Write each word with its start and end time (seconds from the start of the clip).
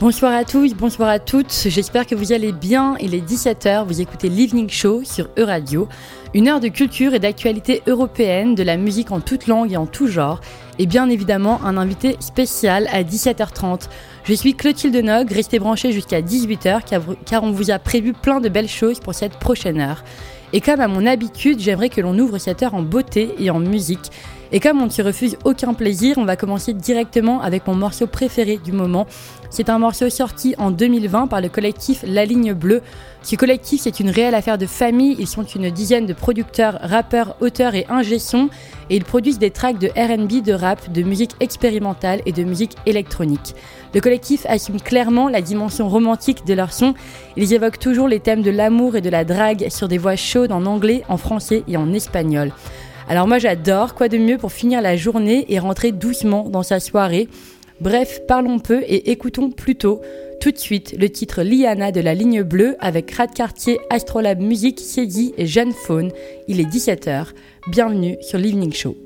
Bonsoir 0.00 0.32
à 0.32 0.44
tous, 0.44 0.72
bonsoir 0.72 1.10
à 1.10 1.18
toutes, 1.18 1.52
j'espère 1.66 2.06
que 2.06 2.14
vous 2.14 2.32
allez 2.32 2.52
bien. 2.52 2.96
Il 3.02 3.14
est 3.14 3.20
17h, 3.20 3.84
vous 3.84 4.00
écoutez 4.00 4.30
l'Evening 4.30 4.70
Show 4.70 5.04
sur 5.04 5.28
Euradio, 5.36 5.90
une 6.32 6.48
heure 6.48 6.58
de 6.58 6.68
culture 6.68 7.12
et 7.12 7.18
d'actualité 7.18 7.82
européenne, 7.86 8.54
de 8.54 8.62
la 8.62 8.78
musique 8.78 9.10
en 9.10 9.20
toute 9.20 9.46
langue 9.46 9.72
et 9.72 9.76
en 9.76 9.84
tout 9.84 10.06
genre, 10.06 10.40
et 10.78 10.86
bien 10.86 11.10
évidemment 11.10 11.62
un 11.66 11.76
invité 11.76 12.16
spécial 12.20 12.88
à 12.90 13.02
17h30. 13.02 13.90
Je 14.24 14.32
suis 14.32 14.54
Clotilde 14.54 14.96
Nog, 14.96 15.30
restez 15.30 15.58
branchés 15.58 15.92
jusqu'à 15.92 16.22
18h 16.22 16.80
car 17.26 17.44
on 17.44 17.50
vous 17.50 17.70
a 17.70 17.78
prévu 17.78 18.14
plein 18.14 18.40
de 18.40 18.48
belles 18.48 18.68
choses 18.68 19.00
pour 19.00 19.14
cette 19.14 19.38
prochaine 19.38 19.82
heure. 19.82 20.02
Et 20.54 20.62
comme 20.62 20.80
à 20.80 20.88
mon 20.88 21.04
habitude, 21.04 21.60
j'aimerais 21.60 21.90
que 21.90 22.00
l'on 22.00 22.18
ouvre 22.18 22.38
cette 22.38 22.62
heure 22.62 22.74
en 22.74 22.82
beauté 22.82 23.34
et 23.38 23.50
en 23.50 23.60
musique. 23.60 24.10
Et 24.52 24.58
comme 24.58 24.80
on 24.82 24.86
ne 24.86 24.90
se 24.90 25.02
refuse 25.02 25.36
aucun 25.44 25.74
plaisir, 25.74 26.18
on 26.18 26.24
va 26.24 26.34
commencer 26.34 26.72
directement 26.72 27.40
avec 27.40 27.66
mon 27.68 27.76
morceau 27.76 28.08
préféré 28.08 28.58
du 28.62 28.72
moment. 28.72 29.06
C'est 29.48 29.68
un 29.68 29.78
morceau 29.78 30.10
sorti 30.10 30.54
en 30.58 30.72
2020 30.72 31.28
par 31.28 31.40
le 31.40 31.48
collectif 31.48 32.04
La 32.06 32.24
Ligne 32.24 32.52
Bleue. 32.52 32.82
Ce 33.22 33.36
collectif, 33.36 33.82
c'est 33.82 34.00
une 34.00 34.10
réelle 34.10 34.34
affaire 34.34 34.58
de 34.58 34.66
famille. 34.66 35.14
Ils 35.20 35.28
sont 35.28 35.44
une 35.44 35.70
dizaine 35.70 36.06
de 36.06 36.12
producteurs, 36.12 36.78
rappeurs, 36.82 37.36
auteurs 37.40 37.76
et 37.76 37.86
ingé 37.88 38.16
Et 38.16 38.96
ils 38.96 39.04
produisent 39.04 39.38
des 39.38 39.50
tracks 39.50 39.78
de 39.78 39.88
RB, 39.88 40.42
de 40.42 40.52
rap, 40.52 40.90
de 40.90 41.02
musique 41.02 41.36
expérimentale 41.38 42.20
et 42.26 42.32
de 42.32 42.42
musique 42.42 42.76
électronique. 42.86 43.54
Le 43.94 44.00
collectif 44.00 44.46
assume 44.48 44.80
clairement 44.80 45.28
la 45.28 45.42
dimension 45.42 45.88
romantique 45.88 46.44
de 46.44 46.54
leur 46.54 46.72
son. 46.72 46.94
Ils 47.36 47.52
évoquent 47.52 47.78
toujours 47.78 48.08
les 48.08 48.20
thèmes 48.20 48.42
de 48.42 48.50
l'amour 48.50 48.96
et 48.96 49.00
de 49.00 49.10
la 49.10 49.24
drague 49.24 49.68
sur 49.68 49.86
des 49.86 49.98
voix 49.98 50.16
chaudes 50.16 50.52
en 50.52 50.66
anglais, 50.66 51.04
en 51.08 51.18
français 51.18 51.62
et 51.68 51.76
en 51.76 51.92
espagnol. 51.92 52.52
Alors 53.10 53.26
moi 53.26 53.40
j'adore, 53.40 53.96
quoi 53.96 54.06
de 54.08 54.18
mieux 54.18 54.38
pour 54.38 54.52
finir 54.52 54.80
la 54.80 54.96
journée 54.96 55.44
et 55.48 55.58
rentrer 55.58 55.90
doucement 55.90 56.48
dans 56.48 56.62
sa 56.62 56.78
soirée? 56.78 57.26
Bref, 57.80 58.20
parlons 58.28 58.60
peu 58.60 58.82
et 58.82 59.10
écoutons 59.10 59.50
plutôt 59.50 60.00
tout 60.40 60.52
de 60.52 60.56
suite 60.56 60.94
le 60.96 61.10
titre 61.10 61.42
Liana 61.42 61.90
de 61.90 62.00
la 62.00 62.14
ligne 62.14 62.44
bleue 62.44 62.76
avec 62.78 63.10
Rad 63.10 63.34
Cartier, 63.34 63.80
Astrolabe 63.90 64.38
Musique, 64.38 64.78
Cédi 64.78 65.34
et 65.36 65.46
Jeanne 65.46 65.72
Faune. 65.72 66.12
Il 66.46 66.60
est 66.60 66.72
17h. 66.72 67.30
Bienvenue 67.72 68.16
sur 68.20 68.38
l'Evening 68.38 68.72
Show. 68.72 68.96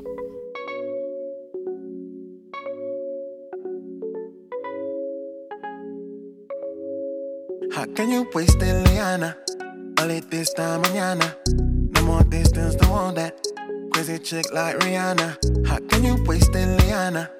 Crazy 13.94 14.18
chick 14.18 14.52
like 14.52 14.76
Rihanna. 14.80 15.68
How 15.68 15.78
can 15.78 16.02
you 16.02 16.20
waste 16.24 16.50
it, 16.52 16.66
Liana? 16.80 17.30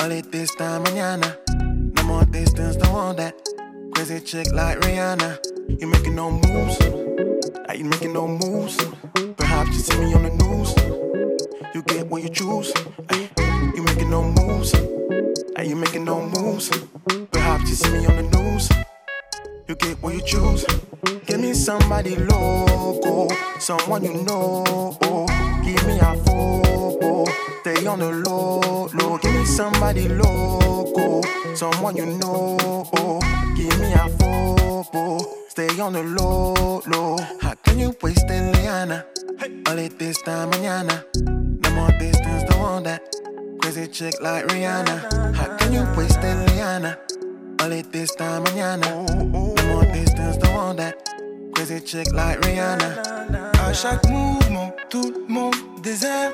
Only 0.00 0.22
this 0.22 0.52
time 0.56 0.82
mañana. 0.82 1.38
No 1.94 2.02
more 2.02 2.24
distance, 2.24 2.74
don't 2.74 2.92
want 2.92 3.18
that. 3.18 3.34
Crazy 3.94 4.18
chick 4.18 4.52
like 4.52 4.80
Rihanna. 4.80 5.38
You 5.80 5.86
making 5.86 6.16
no 6.16 6.32
moves. 6.32 6.76
Are 7.68 7.76
you 7.76 7.84
making 7.84 8.14
no 8.14 8.26
moves? 8.26 8.76
Perhaps 9.36 9.70
you 9.76 9.78
see 9.78 9.98
me 10.00 10.12
on 10.14 10.24
the 10.24 10.30
news. 10.30 10.74
You 11.72 11.82
get 11.82 12.08
what 12.08 12.24
you 12.24 12.30
choose. 12.30 12.72
You 13.76 13.82
making 13.84 14.10
no 14.10 14.24
moves. 14.24 14.74
Are 15.54 15.64
you 15.64 15.76
making 15.76 16.04
no 16.04 16.20
moves? 16.20 16.68
Perhaps 17.30 17.70
you 17.70 17.76
see 17.76 17.92
me 17.92 18.06
on 18.06 18.16
the 18.16 18.38
news. 18.38 18.68
You 19.68 19.76
get 19.76 20.02
what 20.02 20.14
you 20.14 20.22
choose. 20.22 20.66
Give 21.04 21.40
me 21.40 21.52
somebody 21.52 22.14
local, 22.14 23.28
someone 23.58 24.04
you 24.04 24.14
know. 24.22 24.96
Oh 25.02 25.26
give 25.64 25.84
me 25.84 25.98
a 25.98 26.14
photo, 26.24 27.24
stay 27.60 27.84
on 27.86 27.98
the 27.98 28.12
low, 28.12 28.88
low. 28.94 29.18
Give 29.18 29.34
me 29.34 29.44
somebody 29.44 30.08
local, 30.08 31.24
someone 31.56 31.96
you 31.96 32.06
know. 32.06 32.56
Oh 32.96 33.20
give 33.56 33.80
me 33.80 33.92
a 33.92 34.08
photo, 34.10 35.18
stay 35.48 35.80
on 35.80 35.94
the 35.94 36.04
low, 36.04 36.82
low. 36.86 37.18
How 37.40 37.54
can 37.54 37.80
you 37.80 37.96
waste 38.00 38.30
it, 38.30 38.56
Liana? 38.56 39.04
All 39.66 39.78
it 39.78 39.98
this 39.98 40.22
time, 40.22 40.52
mañana. 40.52 41.04
No 41.16 41.70
more 41.72 41.90
distance, 41.98 42.44
don't 42.48 42.60
want 42.60 42.84
that. 42.84 43.02
Crazy 43.60 43.88
chick 43.88 44.14
like 44.20 44.46
Rihanna. 44.46 45.34
How 45.34 45.56
can 45.56 45.72
you 45.72 45.84
waste 45.96 46.20
it, 46.22 46.50
Liana? 46.50 46.96
All 47.62 47.70
it 47.70 47.92
this 47.92 48.12
time, 48.16 48.42
mañana. 48.42 48.90
No 49.30 49.54
more 49.68 49.84
distance, 49.92 50.36
don't 50.38 50.52
want 50.52 50.78
that. 50.78 50.96
Crazy 51.54 51.80
chick 51.80 52.12
like 52.12 52.40
Rihanna. 52.40 52.90
À 53.64 53.72
chaque 53.72 54.04
mouvement, 54.08 54.72
tout 54.90 55.14
le 55.14 55.32
monde 55.32 55.54
désert. 55.80 56.32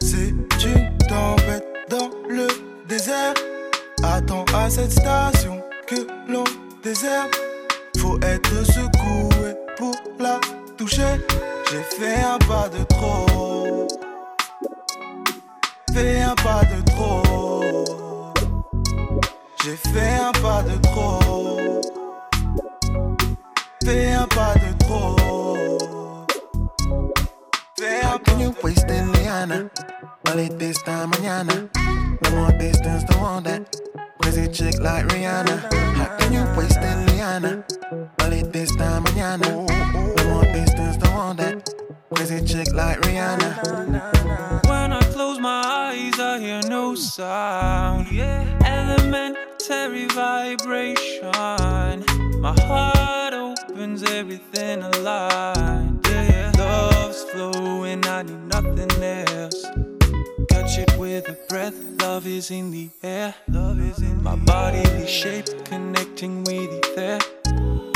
C'est 0.00 0.32
une 0.64 0.96
tempête 1.08 1.66
dans 1.88 2.10
le 2.28 2.46
désert. 2.86 3.34
Attends 4.04 4.44
à 4.54 4.70
cette 4.70 4.92
station 4.92 5.60
que 5.88 6.06
l'on 6.28 6.44
désert. 6.84 7.26
Faut 7.98 8.20
être 8.22 8.64
secoué 8.64 9.56
pour 9.76 9.96
la 10.20 10.38
toucher. 10.78 11.18
J'ai 11.72 11.82
fait 11.96 12.20
un 12.22 12.38
pas 12.38 12.68
de 12.68 12.84
trop. 12.84 13.88
Fait 15.92 16.22
un 16.22 16.36
pas 16.36 16.62
de 16.66 16.80
trop. 16.82 16.91
J'ai 19.64 19.76
fait 19.76 20.18
un 20.20 20.32
pas 20.42 20.60
de 20.64 20.76
trop. 20.88 21.80
Fais 23.84 24.12
un 24.12 24.26
pas 24.26 24.54
de 24.54 24.76
trop. 24.84 26.26
Fais 27.78 28.02
un 28.02 28.18
pas 28.18 28.32
you 28.40 28.52
waste 28.64 28.90
it, 28.90 29.06
Liana? 29.14 29.70
Only 30.28 30.48
this 30.48 30.82
time 30.82 31.12
mañana. 31.12 31.68
No 32.24 32.30
more 32.30 32.50
distance, 32.58 33.04
don't 33.04 33.20
want 33.20 33.44
that. 33.44 33.62
Crazy 34.20 34.48
chick 34.48 34.80
like 34.80 35.06
Rihanna. 35.06 35.72
How 35.94 36.16
can 36.18 36.32
you 36.32 36.44
waste 36.56 36.78
it, 36.82 37.12
Liana? 37.12 37.64
Only 38.20 38.42
this 38.42 38.74
time 38.74 39.04
mañana. 39.04 39.46
No 39.46 40.24
more 40.28 40.44
distance, 40.52 40.96
don't 40.96 41.14
want 41.14 41.38
that. 41.38 41.70
Crazy 42.12 42.44
chick 42.44 42.72
like 42.72 43.00
Rihanna. 43.02 44.66
When 44.66 44.92
I 44.92 45.00
close 45.12 45.38
my 45.38 45.62
eyes, 45.64 46.18
I 46.18 46.40
hear 46.40 46.60
no 46.68 46.96
sound. 46.96 48.10
Yeah. 48.10 48.51
Elementary 48.64 50.06
vibration. 50.06 52.04
My 52.40 52.54
heart 52.62 53.34
opens 53.34 54.02
everything 54.02 54.82
alive. 54.82 55.90
Yeah, 56.08 56.52
love's 56.58 57.22
flowing, 57.24 58.04
I 58.06 58.22
need 58.22 58.42
nothing 58.48 58.90
else. 59.02 59.64
Catch 60.48 60.78
it 60.78 60.96
with 60.98 61.28
a 61.28 61.36
breath, 61.48 61.74
love 62.00 62.26
is 62.26 62.50
in 62.50 62.70
the 62.70 62.88
air. 63.02 63.34
Love 63.48 63.80
is 63.80 63.98
in 63.98 64.22
my 64.22 64.36
body, 64.36 64.82
the 64.82 65.06
shape 65.06 65.46
connecting 65.64 66.44
with 66.44 66.70
ether. 66.72 67.18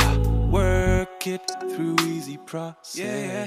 I 0.01 0.17
work 0.49 1.27
it 1.27 1.41
through 1.71 1.97
easy 2.05 2.37
process. 2.37 2.95
Yeah, 2.95 3.45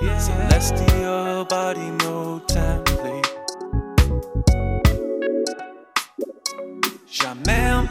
yeah. 0.00 0.18
Celestial 0.18 1.44
body, 1.46 1.90
no 2.04 2.40
template. 2.46 3.21
Jamais 7.22 7.81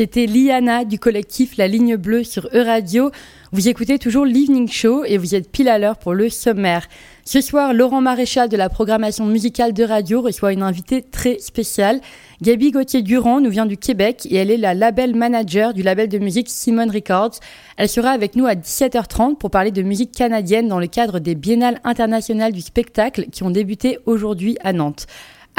C'était 0.00 0.24
Liana 0.24 0.86
du 0.86 0.98
collectif 0.98 1.58
La 1.58 1.68
Ligne 1.68 1.96
Bleue 1.96 2.24
sur 2.24 2.48
E-Radio. 2.54 3.10
Vous 3.52 3.68
écoutez 3.68 3.98
toujours 3.98 4.24
l'Evening 4.24 4.66
Show 4.66 5.04
et 5.04 5.18
vous 5.18 5.34
êtes 5.34 5.52
pile 5.52 5.68
à 5.68 5.78
l'heure 5.78 5.98
pour 5.98 6.14
le 6.14 6.30
sommaire. 6.30 6.88
Ce 7.26 7.42
soir, 7.42 7.74
Laurent 7.74 8.00
Maréchal 8.00 8.48
de 8.48 8.56
la 8.56 8.70
programmation 8.70 9.26
musicale 9.26 9.74
de 9.74 9.84
radio 9.84 10.22
reçoit 10.22 10.54
une 10.54 10.62
invitée 10.62 11.02
très 11.02 11.38
spéciale. 11.38 12.00
Gabi 12.40 12.70
Gauthier-Durand 12.70 13.42
nous 13.42 13.50
vient 13.50 13.66
du 13.66 13.76
Québec 13.76 14.26
et 14.30 14.36
elle 14.36 14.50
est 14.50 14.56
la 14.56 14.72
label 14.72 15.14
manager 15.14 15.74
du 15.74 15.82
label 15.82 16.08
de 16.08 16.18
musique 16.18 16.48
Simon 16.48 16.88
Records. 16.90 17.38
Elle 17.76 17.90
sera 17.90 18.08
avec 18.08 18.36
nous 18.36 18.46
à 18.46 18.54
17h30 18.54 19.36
pour 19.36 19.50
parler 19.50 19.70
de 19.70 19.82
musique 19.82 20.12
canadienne 20.12 20.66
dans 20.66 20.80
le 20.80 20.86
cadre 20.86 21.18
des 21.18 21.34
Biennales 21.34 21.78
internationales 21.84 22.52
du 22.52 22.62
spectacle 22.62 23.26
qui 23.30 23.42
ont 23.42 23.50
débuté 23.50 23.98
aujourd'hui 24.06 24.56
à 24.64 24.72
Nantes. 24.72 25.06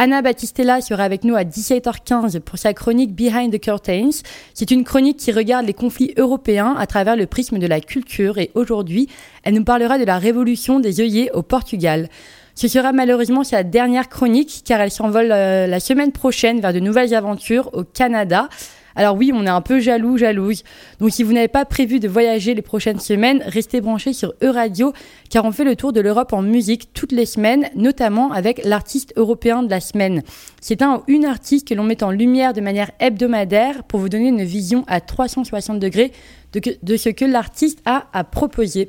Anna 0.03 0.23
Battistella 0.23 0.81
sera 0.81 1.03
avec 1.03 1.23
nous 1.23 1.35
à 1.35 1.43
17h15 1.43 2.39
pour 2.39 2.57
sa 2.57 2.73
chronique 2.73 3.13
Behind 3.13 3.53
the 3.53 3.59
Curtains. 3.59 4.09
C'est 4.55 4.71
une 4.71 4.83
chronique 4.83 5.17
qui 5.17 5.31
regarde 5.31 5.67
les 5.67 5.75
conflits 5.75 6.15
européens 6.17 6.75
à 6.75 6.87
travers 6.87 7.15
le 7.15 7.27
prisme 7.27 7.59
de 7.59 7.67
la 7.67 7.81
culture 7.81 8.39
et 8.39 8.49
aujourd'hui, 8.55 9.07
elle 9.43 9.53
nous 9.53 9.63
parlera 9.63 9.99
de 9.99 10.03
la 10.03 10.17
révolution 10.17 10.79
des 10.79 11.01
œillets 11.01 11.29
au 11.33 11.43
Portugal. 11.43 12.09
Ce 12.55 12.67
sera 12.67 12.93
malheureusement 12.93 13.43
sa 13.43 13.61
dernière 13.61 14.09
chronique 14.09 14.63
car 14.65 14.81
elle 14.81 14.89
s'envole 14.89 15.31
euh, 15.31 15.67
la 15.67 15.79
semaine 15.79 16.11
prochaine 16.11 16.61
vers 16.61 16.73
de 16.73 16.79
nouvelles 16.79 17.13
aventures 17.13 17.69
au 17.73 17.83
Canada. 17.83 18.49
Alors 18.95 19.15
oui, 19.15 19.31
on 19.33 19.45
est 19.45 19.49
un 19.49 19.61
peu 19.61 19.79
jaloux, 19.79 20.17
jalouse. 20.17 20.63
Donc 20.99 21.11
si 21.11 21.23
vous 21.23 21.33
n'avez 21.33 21.47
pas 21.47 21.65
prévu 21.65 21.99
de 21.99 22.07
voyager 22.07 22.53
les 22.53 22.61
prochaines 22.61 22.99
semaines, 22.99 23.43
restez 23.45 23.81
branchés 23.81 24.13
sur 24.13 24.33
E-Radio 24.43 24.93
car 25.29 25.45
on 25.45 25.51
fait 25.51 25.63
le 25.63 25.75
tour 25.75 25.93
de 25.93 26.01
l'Europe 26.01 26.33
en 26.33 26.41
musique 26.41 26.93
toutes 26.93 27.11
les 27.11 27.25
semaines, 27.25 27.69
notamment 27.75 28.31
avec 28.31 28.63
l'artiste 28.65 29.13
européen 29.15 29.63
de 29.63 29.69
la 29.69 29.79
semaine. 29.79 30.23
C'est 30.59 30.81
un 30.81 30.97
ou 30.97 31.03
une 31.07 31.25
artiste 31.25 31.67
que 31.67 31.73
l'on 31.73 31.83
met 31.83 32.03
en 32.03 32.11
lumière 32.11 32.53
de 32.53 32.61
manière 32.61 32.91
hebdomadaire 32.99 33.83
pour 33.83 33.99
vous 33.99 34.09
donner 34.09 34.27
une 34.27 34.43
vision 34.43 34.83
à 34.87 35.01
360 35.01 35.79
degrés 35.79 36.11
de, 36.53 36.61
de 36.81 36.97
ce 36.97 37.09
que 37.09 37.25
l'artiste 37.25 37.79
a 37.85 38.07
à 38.13 38.23
proposer. 38.23 38.87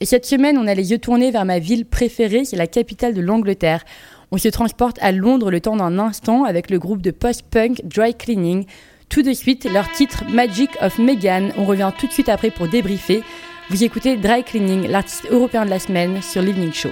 Et 0.00 0.04
cette 0.04 0.26
semaine, 0.26 0.58
on 0.58 0.68
a 0.68 0.74
les 0.74 0.92
yeux 0.92 0.98
tournés 0.98 1.30
vers 1.30 1.44
ma 1.44 1.58
ville 1.58 1.84
préférée, 1.84 2.44
c'est 2.44 2.56
la 2.56 2.68
capitale 2.68 3.14
de 3.14 3.20
l'Angleterre. 3.20 3.84
On 4.30 4.38
se 4.38 4.48
transporte 4.48 4.98
à 5.00 5.10
Londres 5.10 5.50
le 5.50 5.60
temps 5.60 5.76
d'un 5.76 5.98
instant 5.98 6.44
avec 6.44 6.70
le 6.70 6.78
groupe 6.78 7.02
de 7.02 7.10
post-punk 7.10 7.80
Dry 7.84 8.14
Cleaning. 8.14 8.66
Tout 9.08 9.22
de 9.22 9.32
suite, 9.32 9.64
leur 9.64 9.90
titre 9.92 10.24
Magic 10.28 10.70
of 10.82 10.98
Megan. 10.98 11.52
On 11.56 11.64
revient 11.64 11.90
tout 11.98 12.06
de 12.06 12.12
suite 12.12 12.28
après 12.28 12.50
pour 12.50 12.68
débriefer. 12.68 13.22
Vous 13.70 13.82
écoutez 13.82 14.16
Dry 14.16 14.44
Cleaning, 14.44 14.86
l'artiste 14.86 15.26
européen 15.30 15.64
de 15.64 15.70
la 15.70 15.78
semaine 15.78 16.20
sur 16.22 16.42
l'Evening 16.42 16.72
Show. 16.72 16.90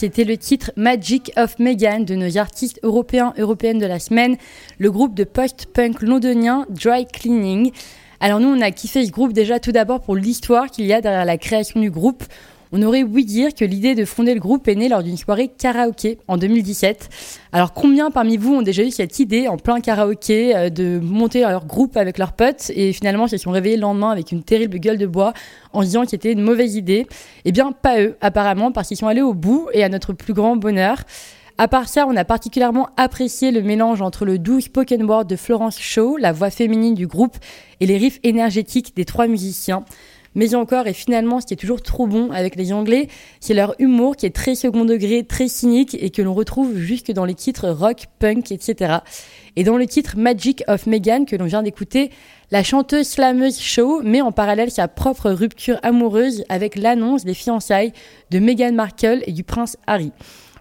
C'était 0.00 0.24
le 0.24 0.38
titre 0.38 0.72
Magic 0.76 1.30
of 1.36 1.58
Megan 1.58 2.06
de 2.06 2.14
nos 2.14 2.38
artistes 2.38 2.80
européens 2.82 3.34
européennes 3.36 3.78
de 3.78 3.84
la 3.84 3.98
semaine, 3.98 4.38
le 4.78 4.90
groupe 4.90 5.14
de 5.14 5.24
post-punk 5.24 6.00
londonien 6.00 6.64
Dry 6.70 7.04
Cleaning. 7.04 7.70
Alors 8.18 8.40
nous, 8.40 8.48
on 8.48 8.62
a 8.62 8.70
kiffé 8.70 9.04
ce 9.04 9.10
groupe 9.10 9.34
déjà 9.34 9.60
tout 9.60 9.72
d'abord 9.72 10.00
pour 10.00 10.16
l'histoire 10.16 10.70
qu'il 10.70 10.86
y 10.86 10.94
a 10.94 11.02
derrière 11.02 11.26
la 11.26 11.36
création 11.36 11.80
du 11.80 11.90
groupe. 11.90 12.24
On 12.72 12.82
aurait 12.82 13.02
ouï 13.02 13.24
dire 13.24 13.52
que 13.52 13.64
l'idée 13.64 13.96
de 13.96 14.04
fonder 14.04 14.32
le 14.32 14.38
groupe 14.38 14.68
est 14.68 14.76
née 14.76 14.88
lors 14.88 15.02
d'une 15.02 15.16
soirée 15.16 15.48
karaoké 15.48 16.18
en 16.28 16.36
2017. 16.36 17.08
Alors 17.50 17.72
combien 17.72 18.12
parmi 18.12 18.36
vous 18.36 18.54
ont 18.54 18.62
déjà 18.62 18.84
eu 18.84 18.92
cette 18.92 19.18
idée 19.18 19.48
en 19.48 19.56
plein 19.56 19.80
karaoké 19.80 20.54
euh, 20.54 20.70
de 20.70 21.00
monter 21.02 21.40
leur 21.40 21.66
groupe 21.66 21.96
avec 21.96 22.16
leurs 22.16 22.32
potes 22.32 22.70
et 22.76 22.92
finalement 22.92 23.26
se 23.26 23.38
sont 23.38 23.50
réveillés 23.50 23.74
le 23.74 23.82
lendemain 23.82 24.10
avec 24.10 24.30
une 24.30 24.44
terrible 24.44 24.78
gueule 24.78 24.98
de 24.98 25.06
bois 25.06 25.32
en 25.72 25.82
disant 25.82 26.04
que 26.04 26.10
c'était 26.10 26.32
une 26.32 26.42
mauvaise 26.42 26.76
idée? 26.76 27.08
Eh 27.44 27.50
bien 27.50 27.72
pas 27.72 28.00
eux 28.00 28.16
apparemment 28.20 28.70
parce 28.70 28.86
qu'ils 28.86 28.96
sont 28.96 29.08
allés 29.08 29.22
au 29.22 29.34
bout 29.34 29.68
et 29.72 29.82
à 29.82 29.88
notre 29.88 30.12
plus 30.12 30.32
grand 30.32 30.54
bonheur. 30.54 30.98
À 31.58 31.68
part 31.68 31.88
ça, 31.88 32.06
on 32.08 32.16
a 32.16 32.24
particulièrement 32.24 32.88
apprécié 32.96 33.50
le 33.50 33.60
mélange 33.60 34.00
entre 34.00 34.24
le 34.24 34.38
doux 34.38 34.60
spoken 34.60 35.02
word 35.02 35.26
de 35.26 35.36
Florence 35.36 35.78
Shaw, 35.78 36.16
la 36.16 36.32
voix 36.32 36.48
féminine 36.48 36.94
du 36.94 37.06
groupe, 37.06 37.36
et 37.80 37.86
les 37.86 37.98
riffs 37.98 38.18
énergétiques 38.22 38.96
des 38.96 39.04
trois 39.04 39.26
musiciens 39.26 39.84
mais 40.34 40.54
encore, 40.54 40.86
et 40.86 40.92
finalement, 40.92 41.40
ce 41.40 41.46
qui 41.46 41.54
est 41.54 41.56
toujours 41.56 41.82
trop 41.82 42.06
bon 42.06 42.30
avec 42.30 42.54
les 42.54 42.72
Anglais, 42.72 43.08
c'est 43.40 43.54
leur 43.54 43.74
humour 43.80 44.16
qui 44.16 44.26
est 44.26 44.34
très 44.34 44.54
second 44.54 44.84
degré, 44.84 45.24
très 45.24 45.48
cynique 45.48 45.96
et 46.00 46.10
que 46.10 46.22
l'on 46.22 46.34
retrouve 46.34 46.78
jusque 46.78 47.10
dans 47.10 47.24
les 47.24 47.34
titres 47.34 47.68
rock, 47.68 48.06
punk, 48.18 48.52
etc. 48.52 48.98
Et 49.56 49.64
dans 49.64 49.76
le 49.76 49.86
titre 49.86 50.16
Magic 50.16 50.62
of 50.68 50.86
Megan 50.86 51.26
que 51.26 51.34
l'on 51.34 51.46
vient 51.46 51.62
d'écouter, 51.62 52.10
la 52.52 52.62
chanteuse 52.62 53.08
slameuse 53.08 53.58
Show 53.60 54.02
met 54.02 54.20
en 54.20 54.32
parallèle 54.32 54.70
sa 54.70 54.88
propre 54.88 55.30
rupture 55.30 55.78
amoureuse 55.82 56.44
avec 56.48 56.76
l'annonce 56.76 57.24
des 57.24 57.34
fiançailles 57.34 57.92
de 58.30 58.38
Meghan 58.38 58.72
Markle 58.72 59.22
et 59.26 59.32
du 59.32 59.42
prince 59.42 59.76
Harry. 59.86 60.12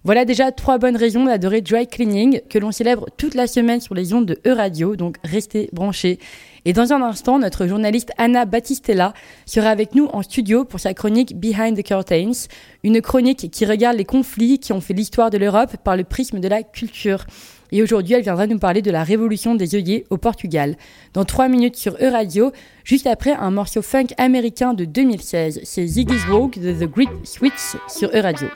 Voilà 0.04 0.24
déjà 0.26 0.52
trois 0.52 0.78
bonnes 0.78 0.96
raisons 0.96 1.26
d'adorer 1.26 1.62
Dry 1.62 1.86
Cleaning 1.86 2.42
que 2.50 2.58
l'on 2.58 2.72
célèbre 2.72 3.08
toute 3.18 3.36
la 3.36 3.48
semaine 3.48 3.82
sur 3.82 3.94
les 3.94 4.14
ondes 4.14 4.26
de 4.26 4.40
E-Radio, 4.48 4.96
donc 4.96 5.18
restez 5.24 5.70
branchés. 5.74 6.20
Et 6.66 6.74
dans 6.74 6.94
un 6.94 7.02
instant, 7.02 7.40
notre 7.40 7.68
journaliste 7.68 8.12
Anna 8.18 8.46
Battistella 8.46 9.14
sera 9.46 9.70
avec 9.70 9.96
nous 9.96 10.06
en 10.14 10.22
studio 10.22 10.66
pour 10.66 10.80
sa 10.80 10.94
chronique 10.94 11.40
Behind 11.40 11.78
the 11.78 11.84
Curtains, 11.84 12.48
une 12.84 13.02
chronique 13.02 13.50
qui 13.52 13.66
regarde 13.66 13.98
les 13.98 14.06
conflits 14.06 14.60
qui 14.60 14.74
ont 14.74 14.82
fait 14.82 14.94
l'histoire 14.94 15.30
de 15.30 15.38
l'Europe 15.38 15.78
par 15.84 15.96
le 15.96 16.04
prisme 16.04 16.40
de 16.40 16.48
la 16.48 16.64
culture. 16.64 17.26
Et 17.72 17.84
aujourd'hui, 17.84 18.16
elle 18.16 18.24
viendra 18.24 18.48
nous 18.48 18.58
parler 18.58 18.82
de 18.82 18.92
la 18.92 19.04
révolution 19.04 19.56
des 19.56 19.76
œillets 19.76 20.06
au 20.10 20.18
Portugal. 20.18 20.76
Dans 21.14 21.26
trois 21.26 21.48
minutes 21.48 21.76
sur 21.76 21.94
E-Radio, 22.02 22.52
juste 22.84 23.08
après 23.08 23.34
un 23.34 23.52
morceau 23.52 23.82
funk 23.82 24.08
américain 24.18 24.74
de 24.74 24.86
2016. 24.86 25.62
C'est 25.64 25.86
Ziggy's 25.86 26.28
Walk 26.30 26.60
de 26.60 26.74
The 26.74 26.90
Great 26.90 27.10
Switch 27.24 27.76
sur 27.88 28.10
E-Radio. 28.10 28.48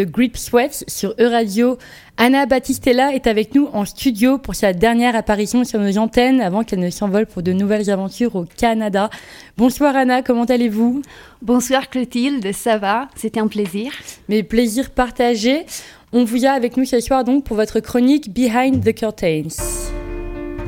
The 0.00 0.10
Grip 0.10 0.38
Sweats 0.38 0.84
sur 0.88 1.10
E-Radio. 1.20 1.76
Anna 2.16 2.46
Battistella 2.46 3.14
est 3.14 3.26
avec 3.26 3.54
nous 3.54 3.68
en 3.74 3.84
studio 3.84 4.38
pour 4.38 4.54
sa 4.54 4.72
dernière 4.72 5.14
apparition 5.14 5.62
sur 5.64 5.78
nos 5.78 5.98
antennes 5.98 6.40
avant 6.40 6.64
qu'elle 6.64 6.78
ne 6.78 6.88
s'envole 6.88 7.26
pour 7.26 7.42
de 7.42 7.52
nouvelles 7.52 7.90
aventures 7.90 8.34
au 8.34 8.46
Canada. 8.46 9.10
Bonsoir 9.58 9.94
Anna, 9.96 10.22
comment 10.22 10.44
allez-vous? 10.44 11.02
Bonsoir 11.42 11.90
Clotilde, 11.90 12.50
ça 12.54 12.78
va? 12.78 13.08
C'était 13.14 13.40
un 13.40 13.46
plaisir. 13.46 13.92
Mais 14.30 14.42
plaisir 14.42 14.88
partagé. 14.88 15.66
On 16.12 16.24
vous 16.24 16.46
a 16.46 16.50
avec 16.50 16.78
nous 16.78 16.86
ce 16.86 17.00
soir 17.00 17.22
donc 17.22 17.44
pour 17.44 17.56
votre 17.56 17.80
chronique 17.80 18.32
Behind 18.32 18.82
the 18.82 18.94
Curtains. 18.94 19.90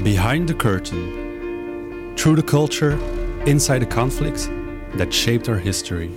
Behind 0.04 0.46
the 0.46 0.56
Curtain. 0.58 1.08
Through 2.16 2.36
the 2.36 2.44
culture, 2.44 2.98
inside 3.46 3.80
the 3.80 3.94
conflicts 3.94 4.50
that 4.98 5.10
shaped 5.10 5.48
our 5.48 5.58
history. 5.58 6.10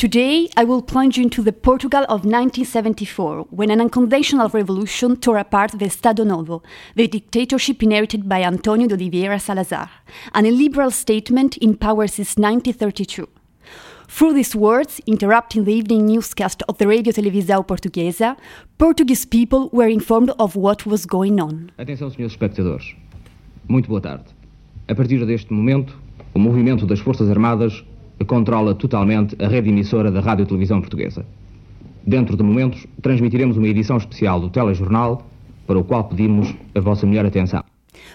Today, 0.00 0.48
I 0.56 0.64
will 0.64 0.80
plunge 0.80 1.18
into 1.18 1.42
the 1.42 1.52
Portugal 1.52 2.04
of 2.04 2.24
1974, 2.24 3.48
when 3.50 3.70
an 3.70 3.82
unconventional 3.82 4.48
revolution 4.48 5.14
tore 5.14 5.36
apart 5.36 5.72
the 5.72 5.84
Estado 5.84 6.24
Novo, 6.24 6.62
the 6.96 7.06
dictatorship 7.06 7.82
inherited 7.82 8.26
by 8.26 8.42
Antonio 8.42 8.88
de 8.88 8.94
Oliveira 8.94 9.38
Salazar, 9.38 9.90
an 10.32 10.46
illiberal 10.46 10.90
statement 10.90 11.58
in 11.58 11.76
power 11.76 12.06
since 12.06 12.38
1932. 12.38 13.28
Through 14.08 14.32
these 14.32 14.56
words, 14.56 15.02
interrupting 15.06 15.66
the 15.66 15.74
evening 15.74 16.06
newscast 16.06 16.62
of 16.66 16.78
the 16.78 16.88
Radio 16.88 17.12
Televisão 17.12 17.62
Portuguesa, 17.62 18.38
Portuguese 18.78 19.26
people 19.26 19.68
were 19.70 19.92
informed 19.92 20.30
of 20.38 20.56
what 20.56 20.86
was 20.86 21.04
going 21.04 21.38
on. 21.42 21.68
Atenção, 21.76 22.10
senhores 22.10 22.32
espectadores. 22.32 22.96
Muito 23.68 23.86
boa 23.86 24.00
tarde. 24.00 24.24
A 24.88 24.94
partir 24.94 25.26
deste 25.26 25.52
momento, 25.52 25.94
o 26.32 26.38
movimento 26.38 26.86
das 26.86 27.00
Forças 27.00 27.28
Armadas 27.28 27.84
controla 28.24 28.74
totalmente 28.74 29.36
a 29.42 29.48
rede 29.48 29.70
emissora 29.70 30.10
da 30.10 30.20
Rádio 30.20 30.46
Televisão 30.46 30.80
Portuguesa. 30.80 31.24
Dentro 32.06 32.36
de 32.36 32.42
momentos, 32.42 32.86
transmitiremos 33.02 33.56
uma 33.56 33.68
edição 33.68 33.96
especial 33.96 34.40
do 34.40 34.48
telejornal, 34.48 35.26
para 35.66 35.78
o 35.78 35.84
qual 35.84 36.04
pedimos 36.04 36.52
a 36.74 36.80
vossa 36.80 37.06
melhor 37.06 37.26
atenção. 37.26 37.62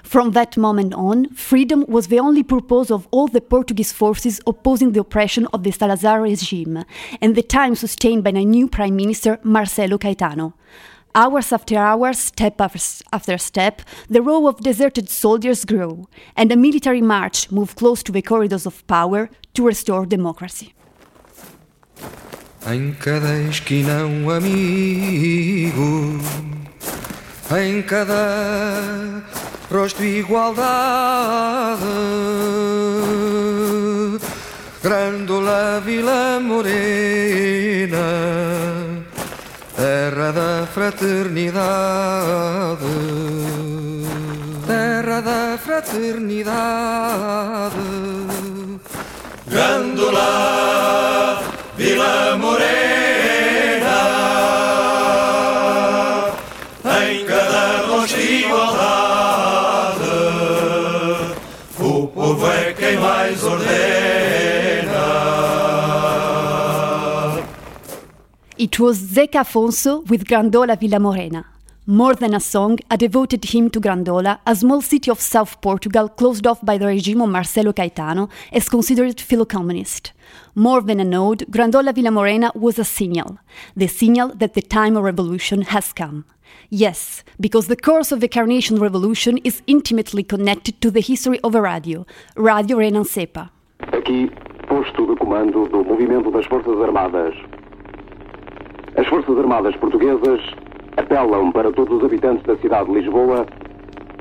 From 0.04 0.32
that 0.32 0.60
moment 0.60 0.94
on, 0.96 1.30
freedom 1.34 1.86
was 1.88 2.08
the 2.08 2.20
only 2.20 2.44
purpose 2.44 2.92
of 2.92 3.08
all 3.12 3.28
the 3.30 3.42
Portuguese 3.42 3.94
forces 3.94 4.42
opposing 4.46 4.92
the 4.92 5.00
oppression 5.00 5.48
of 5.54 5.64
the 5.64 5.72
Salazar 5.72 6.22
regime, 6.22 6.84
and 7.22 7.34
the 7.34 7.44
time 7.44 7.76
sustained 7.76 8.24
by 8.24 8.32
the 8.32 8.44
new 8.44 8.68
Prime 8.68 8.96
Minister 8.96 9.40
Marcelo 9.44 9.98
Caetano. 9.98 10.54
Hours 11.16 11.54
after 11.54 11.78
hours, 11.78 12.20
step 12.20 12.60
after 12.60 13.38
step, 13.38 13.82
the 14.10 14.22
row 14.22 14.48
of 14.50 14.60
deserted 14.60 15.08
soldiers 15.10 15.64
grew, 15.64 16.10
and 16.36 16.51
a 16.51 16.58
military 16.58 17.00
march 17.00 17.50
moved 17.50 17.78
close 17.78 18.04
to 18.04 18.12
the 18.12 18.22
corridors 18.22 18.66
of 18.66 18.86
power 18.88 19.30
to 19.54 19.66
restore 19.66 20.06
democracy. 20.06 20.74
Em 22.68 22.94
cada 23.00 23.34
esquina 23.50 24.06
um 24.06 24.30
amigo, 24.30 26.20
em 27.50 27.82
cada 27.82 29.24
rosto 29.72 30.04
igualdade, 30.04 30.66
Vila 35.86 36.40
Morena 36.42 37.96
terra 39.75 40.31
da 40.31 40.66
fraternidade, 40.74 42.85
terra 44.66 45.22
da 45.22 45.57
fraternidade. 45.57 47.75
Grandola, 49.48 51.35
It 68.75 68.81
was 68.81 69.00
Zeca 69.00 69.40
Afonso 69.40 70.05
with 70.09 70.25
Grandola 70.25 70.77
Vila 70.77 71.00
Morena. 71.00 71.46
More 71.88 72.14
than 72.14 72.33
a 72.33 72.42
song, 72.42 72.79
a 72.92 72.98
devoted 72.98 73.46
hymn 73.46 73.70
to 73.70 73.79
Grandola, 73.79 74.40
a 74.46 74.53
small 74.53 74.81
city 74.81 75.09
of 75.09 75.22
South 75.22 75.61
Portugal 75.61 76.09
closed 76.09 76.46
off 76.46 76.59
by 76.61 76.77
the 76.77 76.88
regime 76.88 77.22
of 77.22 77.29
Marcelo 77.29 77.72
Caetano, 77.72 78.29
as 78.51 78.68
considered 78.68 79.22
philo-communist. 79.22 80.11
More 80.55 80.81
than 80.81 81.00
an 81.00 81.14
ode, 81.14 81.46
Grandola 81.50 81.96
Vila 81.96 82.11
Morena 82.11 82.51
was 82.53 82.77
a 82.77 82.83
signal, 82.83 83.40
the 83.77 83.88
signal 83.88 84.33
that 84.35 84.55
the 84.55 84.61
time 84.61 84.98
of 84.98 85.05
revolution 85.05 85.61
has 85.61 85.94
come. 85.94 86.25
Yes, 86.70 87.24
because 87.40 87.68
the 87.68 87.77
course 87.77 88.11
of 88.11 88.20
the 88.20 88.27
Carnation 88.27 88.77
Revolution 88.77 89.38
is 89.46 89.61
intimately 89.68 90.22
connected 90.22 90.81
to 90.81 90.92
the 90.92 91.00
history 91.00 91.40
of 91.46 91.55
a 91.55 91.61
radio, 91.61 92.05
Radio 92.35 92.79
Renancepa. 92.79 93.50
Aqui, 93.94 94.29
posto 94.68 95.07
de 95.07 95.16
comando 95.16 95.66
do 95.70 95.81
Movimento 95.81 96.29
das 96.29 96.46
Forças 96.48 96.77
Armadas. 96.83 97.35
As 98.98 99.05
Forças 99.08 99.38
Armadas 99.38 99.75
Portuguesas 99.75 100.42
apelam 100.96 101.51
para 101.51 101.70
todos 101.72 101.98
os 101.98 102.03
habitantes 102.05 102.46
da 102.46 102.55
cidade 102.55 102.90
de 102.90 103.01
Lisboa 103.01 103.46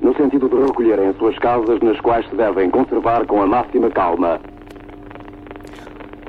no 0.03 0.13
sentido 0.17 0.49
de 0.49 0.57
recolherem 0.57 1.15
suas 1.15 1.39
casas 1.39 1.81
nas 1.81 2.01
quais 2.01 2.29
se 2.29 2.35
devem 2.35 2.69
conservar 2.71 3.25
com 3.25 3.41
a 3.41 3.47
máxima 3.47 3.89
calma. 3.91 4.41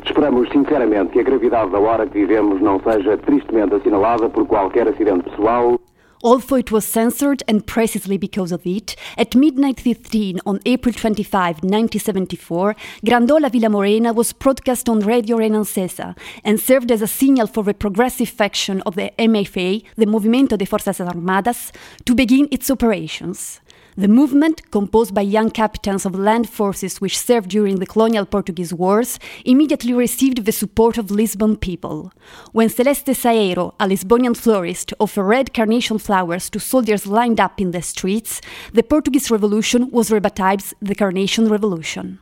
Esperamos 0.03 0.47
sinceramente 0.49 1.13
que 1.13 1.19
a 1.19 1.23
gravidade 1.23 1.71
da 1.71 1.79
hora 1.79 2.05
que 2.05 2.19
vivemos 2.19 2.61
não 2.61 2.79
seja 2.79 3.17
tristemente 3.17 3.73
assinalada 3.73 4.29
por 4.29 4.45
qualquer 4.45 4.87
acidente 4.87 5.27
pessoal. 5.29 5.79
Although 6.23 6.55
it 6.55 6.71
was 6.71 6.85
censored, 6.85 7.43
and 7.47 7.65
precisely 7.65 8.17
because 8.17 8.51
of 8.51 8.65
it, 8.65 8.95
at 9.17 9.35
midnight 9.35 9.79
15 9.79 10.39
on 10.45 10.59
April 10.65 10.93
25, 10.93 11.57
1974, 11.63 12.75
Grandola 13.05 13.51
Villa 13.51 13.69
Morena 13.69 14.13
was 14.13 14.33
broadcast 14.33 14.89
on 14.89 14.99
Radio 14.99 15.37
Renancesa 15.37 16.17
and 16.43 16.59
served 16.59 16.91
as 16.91 17.01
a 17.01 17.07
signal 17.07 17.47
for 17.47 17.63
the 17.63 17.73
progressive 17.73 18.29
faction 18.29 18.81
of 18.81 18.95
the 18.95 19.11
MFA, 19.19 19.83
the 19.95 20.05
Movimento 20.05 20.57
de 20.57 20.65
Forças 20.65 20.99
Armadas, 20.99 21.71
to 22.05 22.15
begin 22.15 22.47
its 22.51 22.69
operations. 22.71 23.59
The 23.97 24.09
movement, 24.09 24.71
composed 24.71 25.13
by 25.13 25.21
young 25.21 25.51
captains 25.51 26.05
of 26.05 26.19
land 26.19 26.49
forces 26.49 26.99
which 26.99 27.17
served 27.17 27.49
during 27.49 27.77
the 27.77 27.85
colonial 27.85 28.25
Portuguese 28.25 28.73
wars, 28.73 29.19
immediately 29.45 29.93
received 29.93 30.43
the 30.43 30.51
support 30.51 30.97
of 30.97 31.11
Lisbon 31.11 31.55
people. 31.55 32.11
When 32.51 32.67
Celeste 32.67 33.15
Saeiro, 33.15 33.73
a 33.79 33.87
Lisbonian 33.87 34.35
florist, 34.35 34.93
offered 34.99 35.23
red 35.23 35.53
carnation 35.53 35.97
flowers 35.97 36.49
to 36.49 36.59
soldiers 36.59 37.07
lined 37.07 37.39
up 37.39 37.61
in 37.61 37.71
the 37.71 37.81
streets, 37.81 38.41
the 38.73 38.83
Portuguese 38.83 39.31
Revolution 39.31 39.89
was 39.91 40.11
rebaptized 40.11 40.73
the 40.81 40.93
Carnation 40.93 41.47
Revolution. 41.47 42.19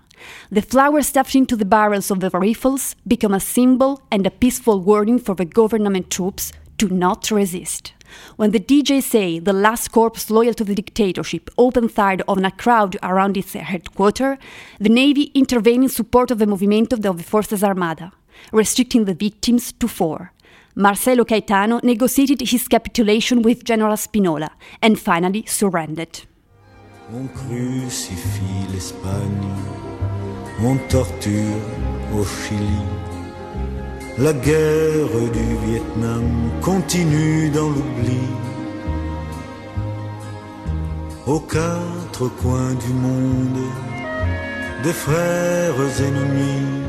The 0.51 0.61
flowers 0.61 1.07
stuffed 1.07 1.33
into 1.33 1.55
the 1.55 1.65
barrels 1.65 2.11
of 2.11 2.19
the 2.19 2.29
rifles 2.29 2.95
become 3.07 3.33
a 3.33 3.39
symbol 3.39 3.99
and 4.11 4.27
a 4.27 4.31
peaceful 4.31 4.79
warning 4.79 5.17
for 5.17 5.33
the 5.33 5.43
government 5.43 6.11
troops 6.11 6.53
to 6.83 6.93
not 6.93 7.31
resist. 7.31 7.93
When 8.35 8.51
the 8.51 8.59
DJ 8.59 9.01
say 9.01 9.39
the 9.39 9.53
last 9.53 9.87
corps 9.89 10.29
loyal 10.29 10.53
to 10.55 10.65
the 10.65 10.75
dictatorship 10.75 11.49
opened 11.57 11.91
fire 11.91 12.19
on 12.27 12.43
a 12.43 12.51
crowd 12.51 12.97
around 13.01 13.37
its 13.37 13.53
headquarters, 13.53 14.37
the 14.79 14.89
Navy 14.89 15.31
intervened 15.33 15.83
in 15.83 15.89
support 15.89 16.29
of 16.29 16.39
the 16.39 16.45
movimento 16.45 16.97
de 16.97 17.09
Forças 17.23 17.63
Armadas, 17.63 18.11
restricting 18.51 19.05
the 19.05 19.13
victims 19.13 19.71
to 19.71 19.87
four. 19.87 20.33
Marcelo 20.75 21.23
Caetano 21.23 21.81
negotiated 21.83 22.41
his 22.41 22.67
capitulation 22.67 23.41
with 23.41 23.63
General 23.63 23.95
Spinola 23.95 24.51
and 24.81 24.99
finally 24.99 25.45
surrendered. 25.45 26.25
On 27.13 27.29
crucifie 27.29 28.67
l'Espagne, 28.73 29.53
on 30.59 30.77
torture 30.89 31.61
au 32.13 32.25
Chili. 32.25 33.02
La 34.19 34.31
guerre 34.31 35.17
du 35.33 35.55
Vietnam 35.65 36.51
continue 36.61 37.49
dans 37.49 37.69
l'oubli. 37.69 38.21
Aux 41.25 41.39
quatre 41.39 42.27
coins 42.39 42.75
du 42.75 42.93
monde, 42.93 43.65
des 44.83 44.93
frères 44.93 45.73
ennemis 45.99 46.83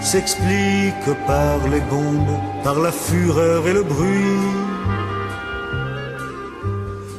s'expliquent 0.00 1.16
par 1.26 1.58
les 1.68 1.80
bombes, 1.80 2.38
par 2.62 2.78
la 2.78 2.92
fureur 2.92 3.66
et 3.66 3.72
le 3.72 3.82
bruit. 3.82 4.46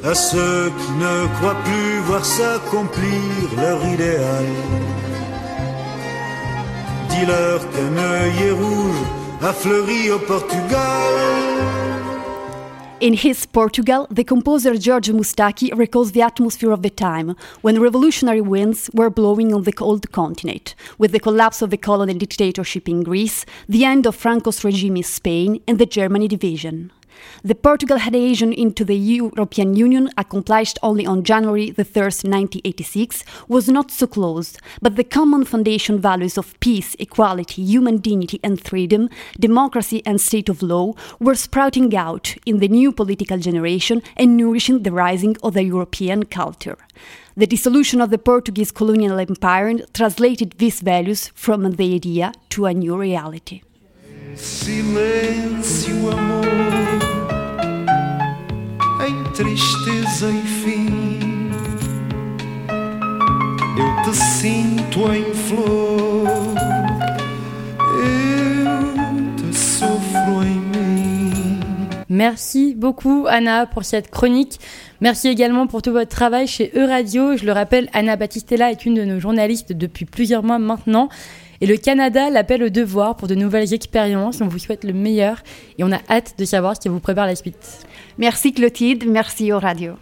À 0.02 0.16
ceux 0.16 0.72
qui 0.80 0.92
ne 0.94 1.28
croient 1.36 1.62
plus 1.66 2.00
voir 2.08 2.24
s'accomplir 2.24 3.20
leur 3.58 3.86
idéal 3.86 4.46
Dis-leur 7.12 7.60
qu'un 7.72 7.98
œillet 7.98 8.52
rouge 8.52 9.02
a 9.42 9.52
fleuri 9.52 10.12
au 10.12 10.20
Portugal. 10.20 11.82
In 13.02 13.14
his 13.14 13.46
Portugal, 13.48 14.08
the 14.12 14.24
composer 14.24 14.78
George 14.78 15.10
Moustaki 15.12 15.72
recalls 15.76 16.12
the 16.12 16.22
atmosphere 16.22 16.72
of 16.72 16.84
the 16.84 16.90
time, 16.90 17.36
when 17.62 17.82
revolutionary 17.82 18.42
winds 18.42 18.90
were 18.94 19.10
blowing 19.10 19.54
on 19.54 19.64
the 19.64 19.74
old 19.82 20.12
continent, 20.12 20.76
with 21.00 21.12
the 21.12 21.20
collapse 21.20 21.62
of 21.62 21.72
the 21.72 21.78
colonial 21.78 22.18
dictatorship 22.18 22.88
in 22.88 23.04
Greece, 23.04 23.46
the 23.68 23.84
end 23.84 24.06
of 24.06 24.16
Franco's 24.16 24.64
regime 24.64 24.98
in 24.98 25.04
Spain, 25.04 25.60
and 25.68 25.80
the 25.80 25.88
Germany 25.88 26.28
division. 26.28 26.92
The 27.44 27.56
Portugal 27.56 27.98
adhesion 27.98 28.54
into 28.54 28.86
the 28.86 28.96
European 28.96 29.76
Union, 29.76 30.10
accomplished 30.18 30.78
only 30.84 31.06
on 31.06 31.24
January 31.24 31.72
3, 31.72 31.84
1986, 31.84 33.24
was 33.48 33.68
not 33.68 33.92
so 33.92 34.08
close, 34.08 34.58
but 34.82 34.96
the 34.96 35.04
common 35.04 35.46
foundation 35.46 36.00
values 36.00 36.38
of 36.38 36.60
peace, 36.60 36.96
equality, 37.00 37.64
human 37.64 37.98
dignity 37.98 38.40
and 38.44 38.64
freedom, 38.64 39.10
democracy 39.40 40.02
and 40.06 40.22
state 40.22 40.50
of 40.50 40.62
law 40.62 40.94
were 41.20 41.36
sprouting 41.36 41.96
out 41.96 42.36
in 42.46 42.60
the 42.60 42.68
new 42.68 42.92
political 42.92 43.38
generation 43.38 44.02
and 44.18 44.38
nourishing 44.38 44.84
the 44.84 44.92
rising 44.92 45.36
of 45.44 45.54
the 45.54 45.64
European 45.64 46.26
culture. 46.26 46.78
The 47.36 47.48
dissolution 47.48 48.02
of 48.02 48.10
the 48.10 48.18
Portuguese 48.18 48.72
colonial 48.72 49.18
empire 49.18 49.80
translated 49.94 50.56
these 50.58 50.82
values 50.82 51.32
from 51.34 51.72
the 51.72 51.96
idea 51.96 52.34
to 52.50 52.66
a 52.66 52.74
new 52.74 52.98
reality. 52.98 53.62
Merci 72.32 72.76
beaucoup 72.76 73.26
Anna 73.28 73.66
pour 73.66 73.84
cette 73.84 74.10
chronique. 74.10 74.58
Merci 75.02 75.28
également 75.28 75.68
pour 75.68 75.82
tout 75.82 75.92
votre 75.92 76.10
travail 76.10 76.48
chez 76.48 76.72
Euradio. 76.78 77.36
Je 77.36 77.46
le 77.46 77.52
rappelle, 77.52 77.90
Anna 77.92 78.16
Battistella 78.16 78.72
est 78.72 78.86
une 78.86 78.94
de 78.94 79.04
nos 79.04 79.20
journalistes 79.20 79.74
depuis 79.74 80.06
plusieurs 80.06 80.42
mois 80.42 80.58
maintenant. 80.58 81.10
Et 81.60 81.66
le 81.66 81.76
Canada 81.76 82.30
l'appelle 82.30 82.64
au 82.64 82.70
devoir 82.70 83.18
pour 83.18 83.28
de 83.28 83.36
nouvelles 83.36 83.74
expériences. 83.74 84.40
On 84.40 84.48
vous 84.48 84.60
souhaite 84.60 84.86
le 84.86 84.94
meilleur 84.94 85.44
et 85.78 85.84
on 85.84 85.92
a 85.92 86.00
hâte 86.10 86.36
de 86.38 86.46
savoir 86.46 86.78
ce 86.78 86.80
qui 86.80 86.88
vous 86.88 87.02
prépare 87.02 87.26
la 87.28 87.36
suite. 87.36 87.86
Merci 88.18 88.54
Clotilde, 88.54 89.04
merci 89.06 89.52
au 89.52 89.60
radio. 89.60 89.96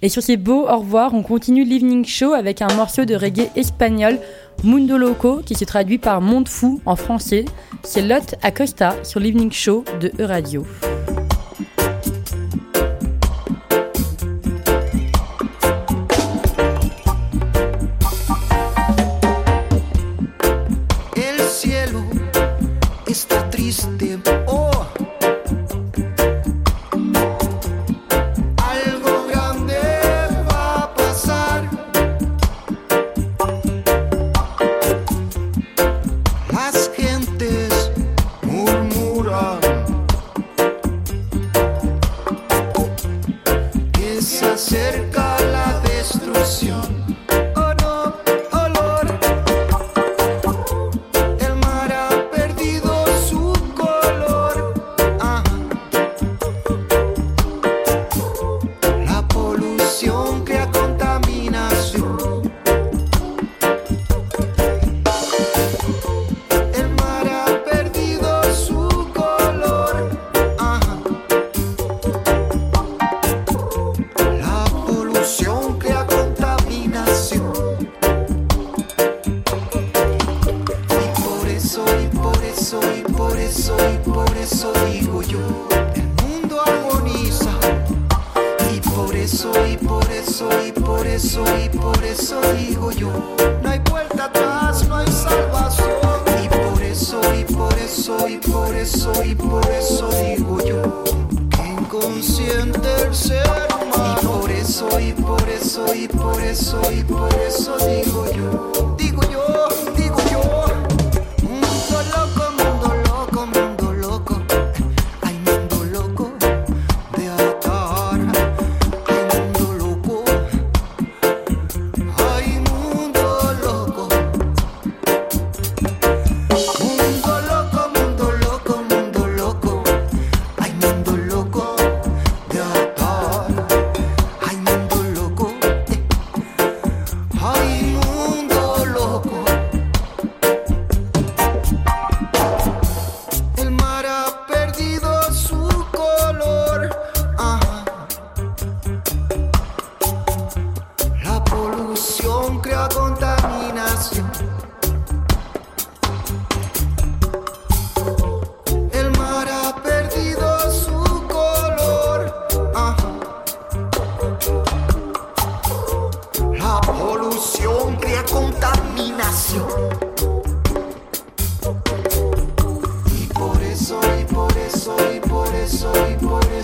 Et 0.00 0.08
sur 0.08 0.22
ces 0.22 0.36
beaux 0.36 0.68
au 0.68 0.78
revoir, 0.78 1.12
on 1.12 1.24
continue 1.24 1.64
l'Evening 1.64 2.04
Show 2.04 2.34
avec 2.34 2.62
un 2.62 2.72
morceau 2.74 3.04
de 3.04 3.16
reggae 3.16 3.50
espagnol, 3.56 4.20
Mundo 4.62 4.96
Loco, 4.96 5.40
qui 5.44 5.56
se 5.56 5.64
traduit 5.64 5.98
par 5.98 6.20
Monde 6.20 6.48
Fou 6.48 6.80
en 6.86 6.94
français. 6.94 7.46
C'est 7.82 8.02
Lot 8.02 8.36
Acosta 8.42 8.94
sur 9.02 9.18
l'Evening 9.18 9.50
Show 9.50 9.82
de 10.00 10.12
E-Radio. 10.20 10.64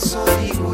eso 0.03 0.25
digo 0.41 0.73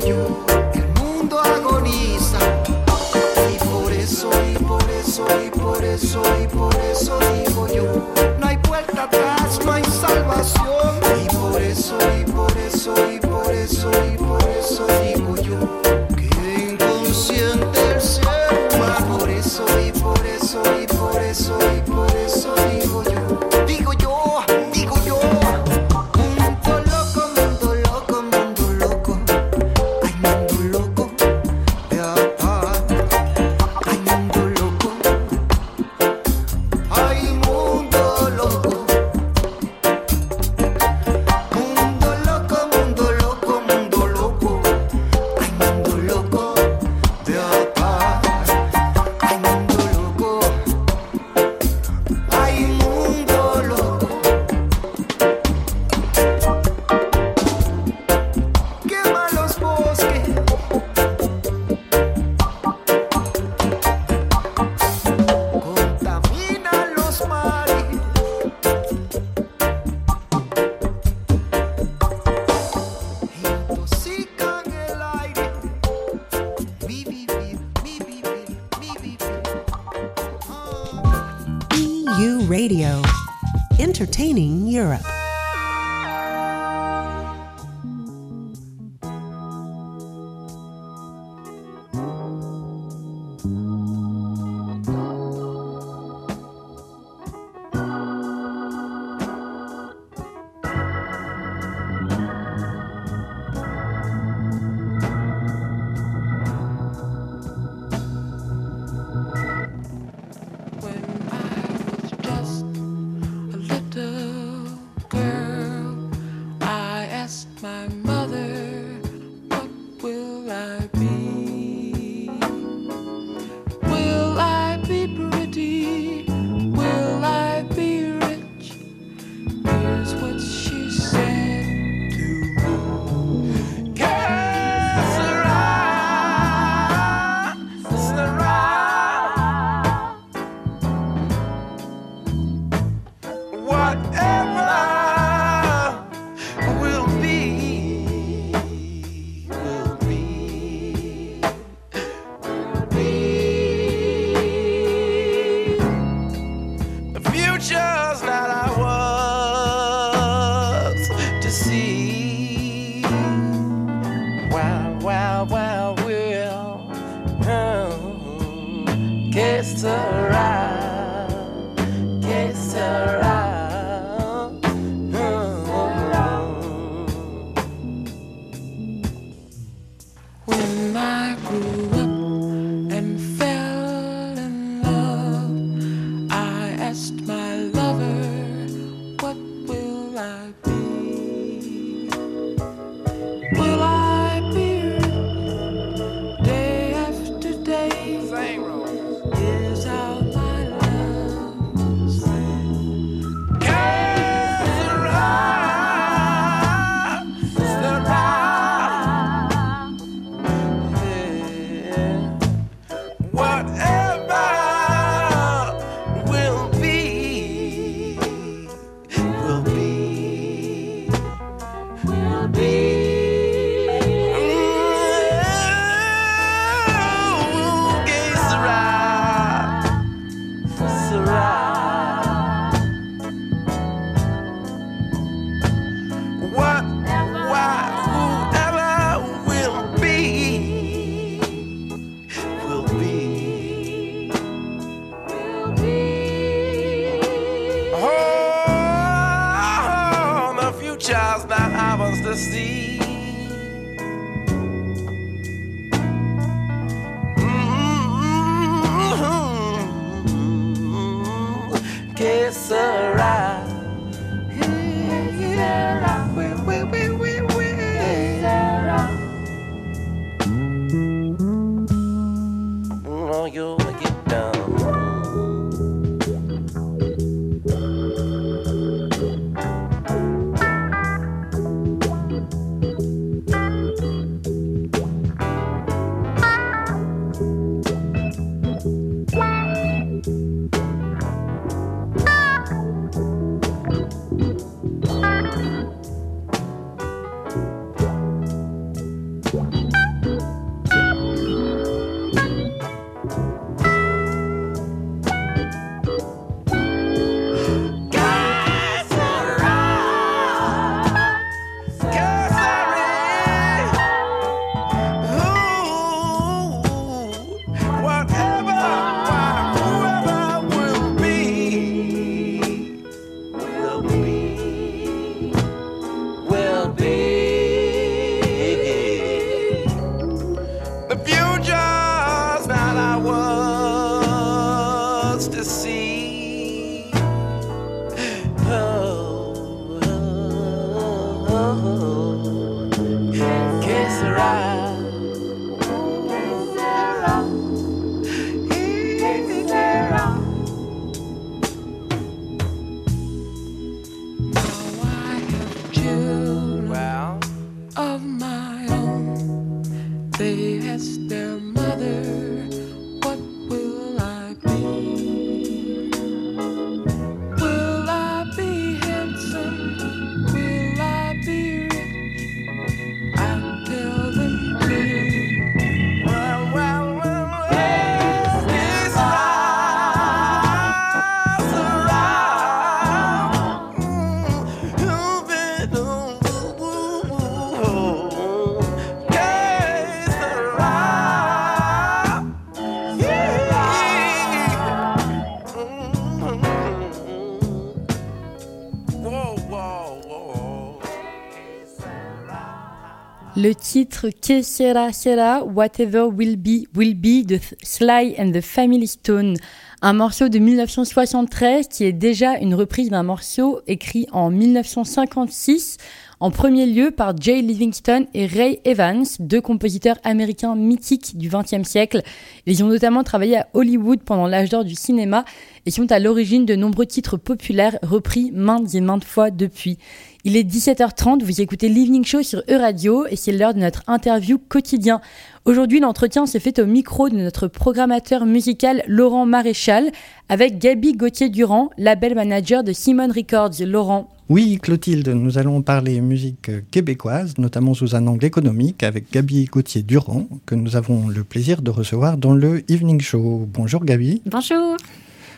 le 403.66 403.74
titre 403.74 404.28
Que 404.30 404.62
sera 404.62 405.12
sera, 405.12 405.64
Whatever 405.64 406.28
Will 406.32 406.56
Be 406.56 406.86
Will 406.94 407.16
Be 407.16 407.44
de 407.44 407.58
Sly 407.82 408.36
and 408.38 408.52
the 408.52 408.60
Family 408.60 409.08
Stone, 409.08 409.56
un 410.02 410.12
morceau 410.12 410.48
de 410.48 410.60
1973 410.60 411.88
qui 411.88 412.04
est 412.04 412.12
déjà 412.12 412.58
une 412.58 412.76
reprise 412.76 413.10
d'un 413.10 413.24
morceau 413.24 413.80
écrit 413.88 414.28
en 414.30 414.50
1956 414.50 415.96
en 416.38 416.50
premier 416.50 416.84
lieu 416.84 417.10
par 417.10 417.34
Jay 417.40 417.62
Livingston 417.62 418.26
et 418.34 418.46
Ray 418.46 418.80
Evans, 418.84 419.24
deux 419.40 419.62
compositeurs 419.62 420.18
américains 420.22 420.74
mythiques 420.74 421.38
du 421.38 421.48
XXe 421.48 421.88
siècle. 421.88 422.22
Ils 422.66 422.84
ont 422.84 422.88
notamment 422.88 423.24
travaillé 423.24 423.56
à 423.56 423.68
Hollywood 423.72 424.20
pendant 424.20 424.46
l'âge 424.46 424.68
d'or 424.68 424.84
du 424.84 424.94
cinéma 424.94 425.46
et 425.86 425.90
sont 425.90 426.12
à 426.12 426.18
l'origine 426.18 426.66
de 426.66 426.76
nombreux 426.76 427.06
titres 427.06 427.38
populaires 427.38 427.98
repris 428.02 428.50
maintes 428.52 428.94
et 428.94 429.00
maintes 429.00 429.24
fois 429.24 429.50
depuis. 429.50 429.96
Il 430.44 430.56
est 430.58 430.62
17h30, 430.62 431.42
vous 431.42 431.60
écoutez 431.62 431.88
l'Evening 431.88 432.24
Show 432.24 432.42
sur 432.42 432.62
E-Radio 432.70 433.26
et 433.26 433.36
c'est 433.36 433.52
l'heure 433.52 433.72
de 433.72 433.80
notre 433.80 434.02
interview 434.06 434.58
quotidien. 434.58 435.22
Aujourd'hui, 435.64 436.00
l'entretien 436.00 436.44
s'est 436.44 436.60
fait 436.60 436.78
au 436.78 436.86
micro 436.86 437.30
de 437.30 437.36
notre 437.36 437.66
programmateur 437.66 438.44
musical 438.44 439.02
Laurent 439.08 439.46
Maréchal 439.46 440.12
avec 440.50 440.78
Gabi 440.78 441.14
Gauthier-Durand, 441.14 441.90
label 441.96 442.34
manager 442.34 442.84
de 442.84 442.92
Simon 442.92 443.28
Records. 443.34 443.80
Laurent. 443.80 444.35
Oui, 444.48 444.78
Clotilde, 444.80 445.28
nous 445.30 445.58
allons 445.58 445.82
parler 445.82 446.20
musique 446.20 446.70
québécoise, 446.92 447.58
notamment 447.58 447.94
sous 447.94 448.14
un 448.14 448.28
angle 448.28 448.44
économique, 448.44 449.02
avec 449.02 449.32
Gabi 449.32 449.64
Gauthier-Durand, 449.64 450.46
que 450.66 450.76
nous 450.76 450.94
avons 450.94 451.26
le 451.26 451.42
plaisir 451.42 451.82
de 451.82 451.90
recevoir 451.90 452.36
dans 452.36 452.54
le 452.54 452.88
Evening 452.88 453.20
Show. 453.20 453.68
Bonjour 453.68 454.04
Gabi. 454.04 454.42
Bonjour. 454.46 454.96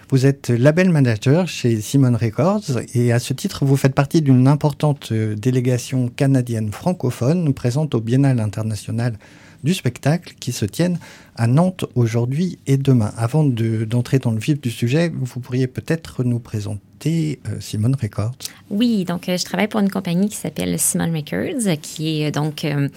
Vous 0.09 0.25
êtes 0.25 0.49
label 0.49 0.89
manager 0.89 1.49
chez 1.49 1.83
Simon 1.83 2.17
Records 2.17 2.81
et 2.95 3.13
à 3.13 3.19
ce 3.19 3.35
titre, 3.35 3.67
vous 3.67 3.77
faites 3.77 3.95
partie 3.95 4.23
d'une 4.23 4.49
importante 4.49 5.13
délégation 5.13 6.09
canadienne 6.09 6.73
francophone 6.73 7.53
présente 7.53 7.95
au 7.95 8.01
Biennale 8.01 8.41
international 8.41 9.19
du 9.65 9.75
spectacle 9.75 10.35
qui 10.41 10.53
se 10.53 10.65
tiennent 10.65 10.99
à 11.37 11.47
Nantes 11.47 11.85
aujourd'hui 11.95 12.59
et 12.67 12.79
demain. 12.79 13.13
Avant 13.19 13.45
d'entrer 13.45 14.19
dans 14.19 14.31
le 14.31 14.39
vif 14.39 14.59
du 14.63 14.71
sujet, 14.71 15.13
vous 15.15 15.41
pourriez 15.41 15.67
peut-être 15.67 16.25
nous 16.25 16.39
présenter 16.39 16.81
euh, 17.07 17.35
Simone 17.61 17.97
Records. 18.01 18.35
Oui, 18.71 19.05
donc 19.05 19.29
euh, 19.29 19.37
je 19.37 19.45
travaille 19.45 19.69
pour 19.69 19.81
une 19.81 19.91
compagnie 19.91 20.29
qui 20.29 20.37
s'appelle 20.37 20.79
Simone 20.79 21.15
Records, 21.15 21.79
qui 21.81 22.23
est 22.23 22.31
donc 22.31 22.65
euh, 22.65 22.89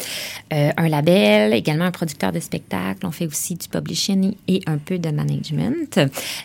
un 0.49 0.89
label, 0.89 1.53
également 1.53 1.85
un 1.85 1.91
producteur 1.91 2.31
de 2.31 2.39
spectacles. 2.39 3.05
On 3.05 3.11
fait 3.11 3.27
aussi 3.27 3.55
du 3.55 3.67
publishing 3.67 4.33
et 4.47 4.61
un 4.65 4.77
peu 4.77 4.97
de 4.97 5.09
management. 5.09 5.99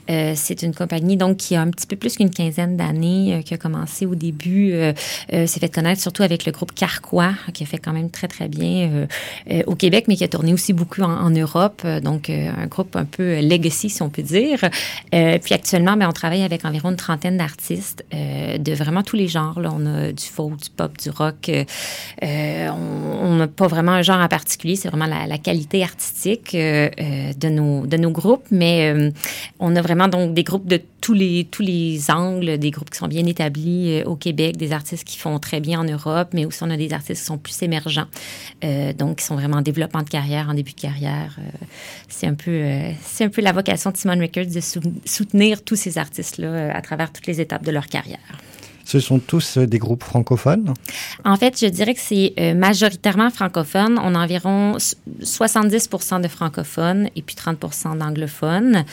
c'est 0.09 0.62
une 0.62 0.75
compagnie 0.75 1.16
donc 1.16 1.38
qui 1.38 1.57
a 1.57 1.62
un 1.62 1.71
petit 1.71 1.87
peu 1.87 1.97
plus 1.97 2.16
qu'une 2.16 2.31
quinzaine 2.31 2.77
d'années, 2.77 3.42
qui 3.45 3.55
a 3.55 3.57
commencé 3.57 4.07
au 4.07 4.14
début, 4.14 4.73
s'est 5.31 5.47
fait 5.47 5.73
connaître 5.73 6.01
surtout 6.01 6.23
avec 6.23 6.45
le 6.47 6.53
groupe 6.53 6.73
Carquois, 6.73 7.33
qui 7.53 7.62
a 7.62 7.66
fait 7.66 7.79
quand 7.79 7.92
même 7.92 8.11
très 8.11 8.29
très 8.29 8.49
bien 8.49 9.07
au 9.66 9.75
Québec, 9.75 10.07
mais 10.09 10.16
qui 10.16 10.25
a 10.25 10.29
tourné 10.29 10.53
aussi 10.53 10.73
beaucoup 10.73 11.03
en, 11.03 11.31
Europe. 11.31 11.87
Donc 12.03 12.31
un 12.31 12.66
groupe 12.66 12.97
un 12.97 13.05
peu 13.05 13.40
legacy, 13.40 13.90
si 13.90 14.03
on 14.03 14.11
peut 14.11 14.23
dire. 14.23 14.61
puis 15.11 15.55
actuellement, 15.55 15.97
ben, 15.97 16.09
on 16.09 16.12
travaille 16.12 16.42
avec 16.42 16.64
environ 16.64 16.90
une 16.90 16.97
trentaine 16.97 17.37
artistes 17.46 18.04
euh, 18.12 18.59
de 18.59 18.72
vraiment 18.74 19.02
tous 19.02 19.16
les 19.16 19.28
genres. 19.28 19.59
Là. 19.61 19.70
On 19.72 19.87
a 19.87 20.12
du 20.12 20.24
folk, 20.24 20.56
du 20.59 20.68
pop, 20.68 20.98
du 20.98 21.11
rock. 21.11 21.48
Euh, 21.48 21.64
euh, 22.22 22.68
on 22.68 23.37
n'a 23.37 23.46
pas 23.46 23.68
vraiment 23.68 23.92
un 23.92 24.02
genre 24.02 24.20
en 24.20 24.28
particulier. 24.28 24.76
C'est 24.76 24.88
vraiment 24.88 25.06
la, 25.06 25.38
qualité 25.38 25.82
artistique 25.82 26.52
de, 26.52 27.48
nos, 27.48 27.87
de 27.87 27.96
nos 27.96 28.11
groupes. 28.11 28.46
Mais 28.50 29.12
on 29.59 29.74
a 29.76 29.82
vraiment 29.82 30.09
donc 30.09 30.35
des 30.35 30.42
groupes 30.42 30.66
de 30.66 30.80
tous 31.00 31.14
les, 31.14 31.46
tous 31.50 31.62
les 31.62 32.11
angles, 32.11 32.59
des 32.59 32.70
groupes 32.70 32.90
qui 32.90 32.98
sont 32.98 33.06
bien 33.06 33.24
établis 33.26 34.02
au 34.04 34.16
Québec, 34.16 34.56
des 34.56 34.72
artistes 34.72 35.04
qui 35.04 35.18
font 35.18 35.38
très 35.38 35.61
bien 35.61 35.80
en 35.80 35.85
Europe, 35.85 36.30
mais 36.32 36.44
aussi 36.44 36.62
on 36.62 36.70
a 36.70 36.76
des 36.76 36.92
artistes 36.92 37.20
qui 37.20 37.26
sont 37.26 37.38
plus 37.38 37.62
émergents, 37.62 38.09
donc 38.98 39.18
qui 39.18 39.24
sont 39.24 39.37
vraiment 39.37 39.59
en 39.59 39.62
développement 39.62 40.02
de 40.02 40.09
carrière, 40.09 40.48
en 40.50 40.54
début 40.54 40.72
de 40.72 40.80
carrière. 40.80 41.38
c'est 42.09 42.26
un 42.26 42.35
peu, 42.35 42.64
un 43.20 43.28
peu 43.28 43.42
la 43.42 43.52
vocation 43.52 43.92
de 43.92 43.96
Simon 43.96 44.18
Records 44.18 44.52
de 44.52 44.61
soutenir 45.04 45.62
tous 45.62 45.76
ces 45.76 45.98
artistes-là 45.98 46.74
à 46.74 46.80
travers 46.80 47.12
toutes 47.12 47.26
les 47.26 47.36
étapes 47.40 47.64
de 47.64 47.70
leur 47.70 47.87
carrière. 47.87 48.18
Ce 48.87 49.01
sont 49.01 49.18
tous 49.18 49.59
euh, 49.59 49.66
des 49.66 49.79
groupes 49.79 50.05
francophones? 50.05 50.72
En 51.25 51.35
fait, 51.35 51.59
je 51.61 51.66
dirais 51.66 51.92
que 51.92 52.01
c'est 52.01 52.35
euh, 52.38 52.55
majoritairement 52.55 53.31
francophone. 53.31 53.99
On 54.01 54.14
a 54.14 54.18
environ 54.20 54.77
70% 54.77 56.22
de 56.22 56.29
francophones 56.29 57.09
et 57.16 57.22
puis 57.22 57.35
30% 57.35 57.99
d'anglophones. 57.99 58.85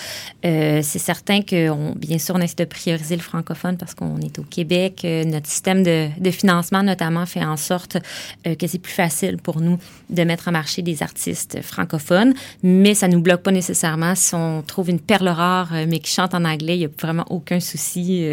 Euh, 0.46 0.80
c'est 0.82 0.98
certain 0.98 1.44
que, 1.44 1.94
bien 1.94 2.18
sûr, 2.18 2.34
on 2.34 2.42
essaie 2.42 2.56
de 2.56 2.66
prioriser 2.66 3.16
le 3.16 3.22
francophone 3.22 3.78
parce 3.78 3.94
qu'on 3.94 4.18
est 4.18 4.40
au 4.40 4.44
Québec. 4.44 5.02
notre 5.04 5.48
système 5.48 5.84
de, 5.84 6.32
financement, 6.32 6.82
notamment, 6.82 7.28
fait 7.28 7.46
en 7.46 7.58
sorte 7.58 7.98
que 8.44 8.68
c'est 8.68 8.80
plus 8.80 8.94
facile 8.94 9.38
pour 9.38 9.62
nous 9.62 9.78
de 10.10 10.24
mettre 10.24 10.48
en 10.48 10.52
marché 10.52 10.82
des 10.82 11.04
artistes 11.04 11.62
francophones. 11.62 12.34
Mais 12.64 12.96
ça 12.96 13.08
ne 13.08 13.14
nous 13.14 13.22
bloque 13.22 13.44
pas 13.44 13.52
nécessairement. 13.52 14.16
Si 14.16 14.34
on 14.34 14.64
trouve 14.64 14.90
une 14.90 15.00
perle 15.00 15.28
rare, 15.28 15.72
mais 15.88 16.00
qui 16.00 16.12
chante 16.12 16.34
en 16.34 16.46
anglais, 16.46 16.78
il 16.78 16.80
n'y 16.80 16.86
a 16.86 16.90
vraiment 17.00 17.26
aucun 17.30 17.60
souci. 17.60 18.26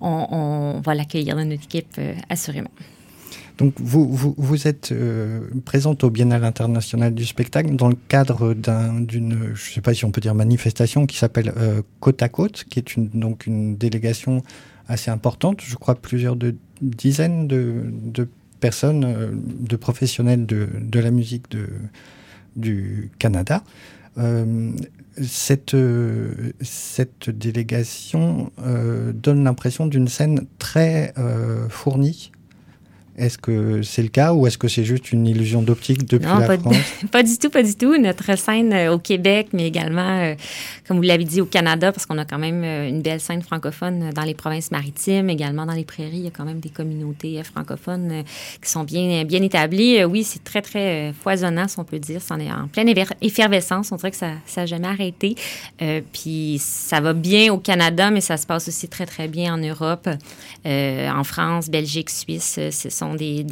on, 0.00 0.26
on 0.30 0.80
va 0.80 0.94
l'accueillir 1.00 1.36
dans 1.36 1.44
notre 1.44 1.64
équipe, 1.64 1.96
euh, 1.98 2.14
assurément. 2.28 2.70
Donc, 3.58 3.74
vous, 3.76 4.34
vous, 4.38 4.68
êtes 4.68 4.90
euh, 4.90 5.40
présente 5.66 6.02
au 6.02 6.10
Biennale 6.10 6.44
international 6.44 7.14
du 7.14 7.26
spectacle 7.26 7.76
dans 7.76 7.88
le 7.88 7.96
cadre 8.08 8.54
d'une, 8.54 9.50
je 9.54 9.70
ne 9.70 9.74
sais 9.74 9.82
pas 9.82 9.92
si 9.92 10.06
on 10.06 10.10
peut 10.10 10.22
dire 10.22 10.34
manifestation, 10.34 11.06
qui 11.06 11.18
s'appelle 11.18 11.52
euh, 11.58 11.82
Côte 12.00 12.22
à 12.22 12.30
Côte, 12.30 12.64
qui 12.70 12.78
est 12.78 12.96
une, 12.96 13.08
donc 13.08 13.46
une 13.46 13.76
délégation 13.76 14.42
assez 14.88 15.10
importante, 15.10 15.60
je 15.60 15.76
crois 15.76 15.94
plusieurs 15.94 16.36
de, 16.36 16.54
dizaines 16.80 17.46
de, 17.46 17.84
de 17.90 18.28
personnes, 18.60 19.40
de 19.60 19.76
professionnels 19.76 20.46
de, 20.46 20.68
de, 20.80 20.98
la 20.98 21.10
musique 21.10 21.50
de, 21.50 21.68
du 22.56 23.10
Canada. 23.18 23.62
Euh, 25.18 25.24
cette, 25.26 25.74
euh, 25.74 26.52
cette 26.60 27.30
délégation 27.30 28.52
euh, 28.60 29.12
donne 29.12 29.44
l'impression 29.44 29.86
d'une 29.86 30.08
scène 30.08 30.46
très 30.58 31.14
fournie 31.68 32.32
est-ce 33.16 33.38
que 33.38 33.82
c'est 33.82 34.02
le 34.02 34.08
cas 34.08 34.32
ou 34.32 34.46
est-ce 34.46 34.56
que 34.56 34.68
c'est 34.68 34.84
juste 34.84 35.12
une 35.12 35.26
illusion 35.26 35.62
d'optique 35.62 36.06
depuis 36.06 36.26
la 36.26 36.46
pas 36.46 36.58
France? 36.58 36.76
pas 37.12 37.22
du 37.22 37.36
tout, 37.36 37.50
pas 37.50 37.62
du 37.62 37.74
tout. 37.74 37.96
Notre 37.98 38.38
scène 38.38 38.72
euh, 38.72 38.94
au 38.94 38.98
Québec, 38.98 39.48
mais 39.52 39.66
également, 39.66 40.20
euh, 40.20 40.34
comme 40.86 40.96
vous 40.96 41.02
l'avez 41.02 41.24
dit, 41.24 41.40
au 41.40 41.46
Canada, 41.46 41.92
parce 41.92 42.06
qu'on 42.06 42.18
a 42.18 42.24
quand 42.24 42.38
même 42.38 42.62
euh, 42.64 42.88
une 42.88 43.02
belle 43.02 43.20
scène 43.20 43.42
francophone 43.42 44.10
dans 44.14 44.22
les 44.22 44.34
provinces 44.34 44.70
maritimes, 44.70 45.28
également 45.28 45.66
dans 45.66 45.74
les 45.74 45.84
prairies. 45.84 46.18
Il 46.18 46.24
y 46.24 46.28
a 46.28 46.30
quand 46.30 46.44
même 46.44 46.60
des 46.60 46.68
communautés 46.70 47.42
francophones 47.42 48.24
qui 48.62 48.70
sont 48.70 48.84
bien, 48.84 49.24
bien 49.24 49.42
établies. 49.42 50.04
Oui, 50.04 50.24
c'est 50.24 50.44
très, 50.44 50.62
très 50.62 51.12
foisonnant, 51.12 51.68
si 51.68 51.78
on 51.78 51.84
peut 51.84 51.98
dire. 51.98 52.20
On 52.30 52.38
est 52.38 52.50
en 52.50 52.68
pleine 52.68 52.88
effervescence. 53.20 53.92
On 53.92 53.96
dirait 53.96 54.12
que 54.12 54.16
ça 54.16 54.36
n'a 54.56 54.66
jamais 54.66 54.88
arrêté. 54.88 55.34
puis 56.12 56.58
ça 56.60 57.00
va 57.00 57.12
bien 57.12 57.52
au 57.52 57.58
Canada, 57.58 58.10
mais 58.10 58.20
ça 58.20 58.36
se 58.36 58.46
passe 58.46 58.68
aussi 58.68 58.88
très, 58.88 59.06
très 59.06 59.28
bien 59.28 59.54
en 59.54 59.58
Europe, 59.58 60.08
en 60.64 61.24
France, 61.24 61.68
Belgique, 61.68 62.10
Suisse. 62.10 62.58
Sont 63.00 63.14
des, 63.14 63.44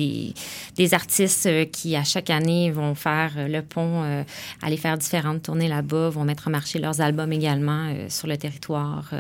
des, 0.77 0.95
artistes 0.95 1.47
euh, 1.47 1.65
qui, 1.65 1.97
à 1.97 2.05
chaque 2.05 2.31
année, 2.31 2.71
vont 2.71 2.95
faire 2.95 3.33
euh, 3.37 3.49
le 3.49 3.63
pont, 3.63 4.03
euh, 4.05 4.23
aller 4.63 4.77
faire 4.77 4.99
différentes 4.99 5.43
tournées 5.43 5.69
là-bas, 5.69 6.11
vont 6.11 6.25
mettre 6.25 6.49
en 6.49 6.51
marché 6.51 6.79
leurs 6.79 7.01
albums 7.01 7.33
également 7.33 7.93
sur 8.09 8.29
le 8.29 8.37
territoire. 8.37 9.13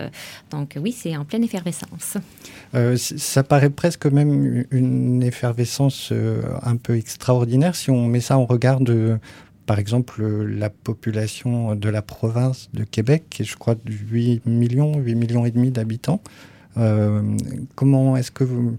donc 0.51 0.77
oui, 0.81 0.93
c'est 0.93 1.17
en 1.17 1.25
pleine 1.25 1.45
effervescence. 1.45 2.17
ça 2.97 3.43
paraît 3.43 3.71
presque 3.71 4.07
même 4.07 4.65
une 4.71 5.23
effervescence 5.23 6.13
un 6.63 6.77
peu 6.77 6.97
extraordinaire 6.97 7.75
si 7.75 7.91
on 7.91 8.07
met 8.07 8.21
ça 8.21 8.39
en 8.39 8.47
regard 8.47 8.81
de 8.81 9.19
par 9.67 9.79
exemple, 9.79 10.25
la 10.25 10.71
population 10.71 11.75
de 11.75 11.91
la 11.91 12.01
province 12.01 12.71
de 12.73 12.85
Québec, 12.85 13.25
qui 13.29 13.43
est, 13.43 13.45
je 13.45 13.57
crois, 13.59 13.75
de 13.75 13.93
8 13.93 14.47
millions, 14.47 14.97
8 14.97 15.15
millions 15.15 15.45
et 15.45 15.51
demi 15.51 15.71
d'habitants. 15.71 16.23
comment 17.75 18.17
est-ce 18.17 18.31
que 18.31 18.45
vous, 18.45 18.79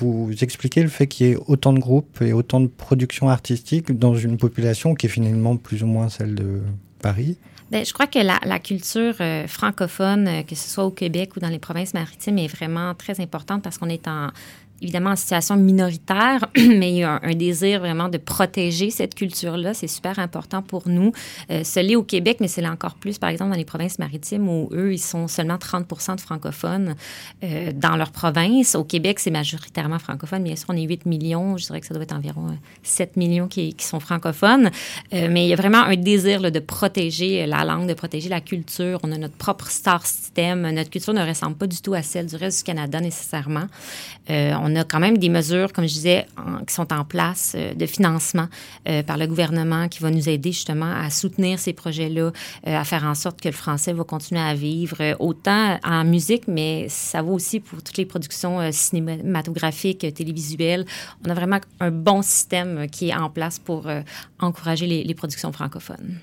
vous 0.00 0.32
expliquez 0.40 0.82
le 0.82 0.88
fait 0.88 1.06
qu'il 1.06 1.26
y 1.26 1.30
ait 1.30 1.38
autant 1.46 1.72
de 1.72 1.78
groupes 1.78 2.20
et 2.22 2.32
autant 2.32 2.60
de 2.60 2.66
productions 2.66 3.28
artistiques 3.28 3.92
dans 3.92 4.14
une 4.14 4.36
population 4.36 4.94
qui 4.94 5.06
est 5.06 5.10
finalement 5.10 5.56
plus 5.56 5.82
ou 5.82 5.86
moins 5.86 6.08
celle 6.08 6.34
de 6.34 6.60
Paris? 7.00 7.36
Bien, 7.70 7.84
je 7.84 7.92
crois 7.92 8.08
que 8.08 8.18
la, 8.18 8.58
culture 8.58 9.14
euh, 9.20 9.46
francophone, 9.46 10.26
euh, 10.26 10.42
que 10.42 10.56
ce 10.56 10.68
soit 10.68 10.84
au 10.84 10.90
Québec 10.90 11.36
ou 11.36 11.40
dans 11.40 11.48
les 11.48 11.60
provinces 11.60 11.94
maritimes, 11.94 12.38
est 12.38 12.48
vraiment 12.48 12.94
très 12.94 13.20
importante 13.20 13.62
parce 13.62 13.78
qu'on 13.78 13.88
est 13.88 14.08
en 14.08 14.30
évidemment 14.82 15.10
en 15.10 15.16
situation 15.16 15.56
minoritaire, 15.56 16.48
mais 16.56 16.90
il 16.90 16.98
y 16.98 17.02
a 17.02 17.20
un, 17.22 17.34
désir 17.34 17.80
vraiment 17.80 18.08
de 18.08 18.18
protéger 18.18 18.90
cette 18.90 19.14
culture-là. 19.14 19.74
C'est 19.74 19.88
super 19.88 20.18
important 20.18 20.62
pour 20.62 20.88
nous. 20.88 21.12
Euh, 21.50 21.64
ce 21.64 21.80
l'est 21.80 21.96
au 21.96 22.02
Québec, 22.02 22.38
mais 22.40 22.48
c'est 22.48 22.66
encore 22.66 22.94
plus, 22.94 23.18
par 23.18 23.30
exemple, 23.30 23.50
dans 23.50 23.56
les 23.56 23.64
provinces 23.64 23.98
maritimes 23.98 24.48
où 24.48 24.68
eux, 24.72 24.92
ils 24.92 24.98
sont 24.98 25.28
seulement 25.28 25.58
30 25.58 25.86
de 26.16 26.20
francophones 26.20 26.94
euh, 27.42 27.72
dans 27.74 27.96
leur 27.96 28.10
province. 28.10 28.74
Au 28.74 28.84
Québec, 28.84 29.18
c'est 29.20 29.30
majoritairement 29.30 29.98
francophone. 29.98 30.42
Bien 30.42 30.56
sûr, 30.56 30.66
on 30.70 30.76
est 30.76 30.82
8 30.82 31.06
millions. 31.06 31.56
Je 31.56 31.66
dirais 31.66 31.80
que 31.80 31.86
ça 31.86 31.94
doit 31.94 32.02
être 32.02 32.14
environ 32.14 32.58
7 32.82 33.10
euh, 33.10 33.20
millions 33.20 33.48
qui, 33.48 33.74
sont 33.78 34.00
francophones. 34.00 34.70
Euh, 35.12 35.28
mais 35.30 35.46
il 35.46 35.48
y 35.48 35.52
a 35.52 35.56
vraiment 35.56 35.82
un 35.82 35.96
désir 35.96 36.50
de 36.50 36.58
protéger 36.58 37.46
la 37.46 37.64
langue, 37.64 37.88
de 37.88 37.94
protéger 37.94 38.28
la 38.28 38.40
culture. 38.40 39.00
On 39.02 39.12
a 39.12 39.18
notre 39.18 39.36
propre 39.36 39.68
star 39.68 40.06
system. 40.06 40.68
Notre 40.70 40.90
culture 40.90 41.14
ne 41.14 41.26
ressemble 41.26 41.56
pas 41.56 41.66
du 41.66 41.80
tout 41.80 41.94
à 41.94 42.02
celle 42.02 42.26
du 42.26 42.36
reste 42.36 42.58
du 42.58 42.64
Canada 42.64 43.00
nécessairement. 43.00 43.66
On 44.28 44.69
on 44.70 44.76
a 44.76 44.84
quand 44.84 45.00
même 45.00 45.18
des 45.18 45.28
mesures, 45.28 45.72
comme 45.72 45.86
je 45.86 45.94
disais, 45.94 46.26
qui 46.66 46.74
sont 46.74 46.92
en 46.92 47.04
place 47.04 47.56
de 47.76 47.86
financement 47.86 48.48
par 49.06 49.16
le 49.16 49.26
gouvernement 49.26 49.88
qui 49.88 50.00
va 50.00 50.10
nous 50.10 50.28
aider 50.28 50.52
justement 50.52 50.92
à 50.92 51.10
soutenir 51.10 51.58
ces 51.58 51.72
projets-là, 51.72 52.30
à 52.64 52.84
faire 52.84 53.04
en 53.04 53.14
sorte 53.14 53.40
que 53.40 53.48
le 53.48 53.54
français 53.54 53.92
va 53.92 54.04
continuer 54.04 54.40
à 54.40 54.54
vivre 54.54 55.16
autant 55.18 55.78
en 55.84 56.04
musique, 56.04 56.44
mais 56.46 56.86
ça 56.88 57.22
vaut 57.22 57.34
aussi 57.34 57.60
pour 57.60 57.82
toutes 57.82 57.96
les 57.96 58.06
productions 58.06 58.60
cinématographiques, 58.70 60.06
télévisuelles. 60.14 60.84
On 61.26 61.30
a 61.30 61.34
vraiment 61.34 61.58
un 61.80 61.90
bon 61.90 62.22
système 62.22 62.88
qui 62.88 63.08
est 63.08 63.14
en 63.14 63.30
place 63.30 63.58
pour 63.58 63.88
encourager 64.38 64.86
les 64.86 65.14
productions 65.14 65.52
francophones. 65.52 66.18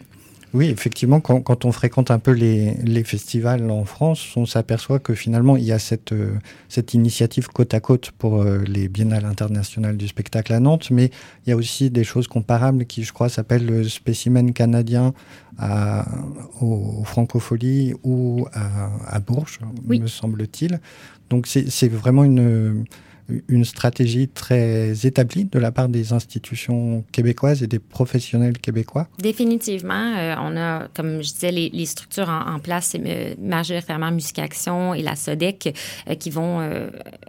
Oui, 0.53 0.69
effectivement, 0.69 1.19
quand, 1.19 1.65
on 1.65 1.71
fréquente 1.71 2.09
un 2.09 2.19
peu 2.19 2.31
les, 2.31 3.03
festivals 3.03 3.69
en 3.69 3.85
France, 3.85 4.35
on 4.37 4.45
s'aperçoit 4.45 4.99
que 4.99 5.13
finalement, 5.13 5.57
il 5.57 5.63
y 5.63 5.71
a 5.71 5.79
cette, 5.79 6.13
euh, 6.13 6.35
cette 6.69 6.93
initiative 6.93 7.47
côte 7.49 7.73
à 7.73 7.79
côte 7.79 8.11
pour 8.11 8.41
euh, 8.41 8.59
les 8.65 8.87
biennales 8.87 9.25
internationales 9.25 9.97
du 9.97 10.07
spectacle 10.07 10.53
à 10.53 10.59
Nantes, 10.59 10.89
mais 10.89 11.11
il 11.45 11.49
y 11.49 11.53
a 11.53 11.55
aussi 11.55 11.89
des 11.89 12.03
choses 12.03 12.27
comparables 12.27 12.85
qui, 12.85 13.03
je 13.03 13.11
crois, 13.11 13.29
s'appellent 13.29 13.65
le 13.65 13.83
spécimen 13.87 14.53
canadien 14.53 15.13
à, 15.57 16.05
au, 16.61 17.03
Francophonie 17.03 17.93
ou 18.03 18.47
à, 18.53 19.19
Bourges, 19.19 19.59
me 19.85 20.07
semble-t-il. 20.07 20.79
Donc 21.29 21.45
c'est 21.47 21.89
vraiment 21.89 22.23
une 22.23 22.85
une 23.47 23.65
stratégie 23.65 24.27
très 24.27 25.05
établie 25.05 25.45
de 25.45 25.59
la 25.59 25.71
part 25.71 25.89
des 25.89 26.13
institutions 26.13 27.03
québécoises 27.11 27.63
et 27.63 27.67
des 27.67 27.79
professionnels 27.79 28.57
québécois? 28.57 29.07
Définitivement. 29.19 30.15
Euh, 30.17 30.35
on 30.39 30.55
a, 30.57 30.87
comme 30.93 31.21
je 31.21 31.33
disais, 31.33 31.51
les, 31.51 31.85
structures 31.85 32.29
en, 32.29 32.59
place, 32.59 32.89
c'est 32.91 33.01
euh, 33.05 33.35
majoritairement 33.39 34.11
Musicaction 34.11 34.93
et 34.93 35.01
la 35.01 35.15
SODEC 35.15 35.75
euh, 36.09 36.15
qui 36.15 36.29
vont 36.29 36.61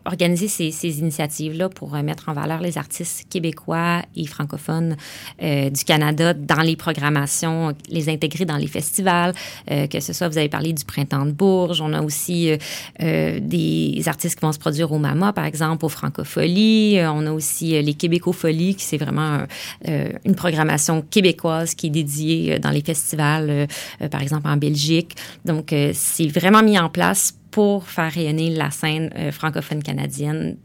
organiser 0.04 0.48
ces, 0.48 0.70
ces 0.70 1.00
initiatives-là 1.00 1.68
pour 1.68 1.92
mettre 2.02 2.28
en 2.28 2.32
valeur 2.32 2.60
les 2.60 2.78
artistes 2.78 3.28
québécois 3.28 4.02
et 4.16 4.26
francophones 4.26 4.96
du 5.40 5.84
Canada 5.84 6.34
dans 6.34 6.60
les 6.60 6.76
programmations, 6.76 7.74
les 7.88 8.08
intégrer 8.08 8.44
dans 8.44 8.56
les 8.56 8.66
festivals, 8.66 9.34
que 9.66 10.00
ce 10.00 10.12
soit, 10.12 10.28
vous 10.28 10.38
avez 10.38 10.48
parlé 10.48 10.72
du 10.72 10.84
Printemps 10.84 11.26
de 11.26 11.32
Bourges, 11.32 11.80
on 11.80 11.92
a 11.92 12.02
aussi 12.02 12.50
des 12.98 14.02
artistes 14.06 14.38
qui 14.38 14.44
vont 14.44 14.52
se 14.52 14.58
produire 14.58 14.92
au 14.92 14.98
MAMA, 14.98 15.32
par 15.32 15.44
exemple, 15.44 15.84
francophonie. 15.88 16.98
Euh, 16.98 17.12
on 17.12 17.26
a 17.26 17.32
aussi 17.32 17.76
euh, 17.76 17.82
les 17.82 17.94
Québécopholies, 17.94 18.74
qui 18.74 18.84
c'est 18.84 18.98
vraiment 18.98 19.40
euh, 19.88 20.10
une 20.24 20.34
programmation 20.34 21.02
québécoise 21.02 21.74
qui 21.74 21.86
est 21.86 21.90
dédiée 21.90 22.58
dans 22.58 22.70
les 22.70 22.82
festivals, 22.82 23.66
par 24.10 24.22
exemple 24.22 24.48
en 24.48 24.56
Belgique. 24.56 25.16
Donc, 25.44 25.74
c'est 25.92 26.26
vraiment 26.26 26.62
mis 26.62 26.78
en 26.78 26.88
place 26.88 27.34
pour 27.50 27.88
faire 27.88 28.12
rayonner 28.12 28.50
la 28.50 28.70
scène 28.70 29.10
francophone 29.32 29.82
canadienne 29.82 30.56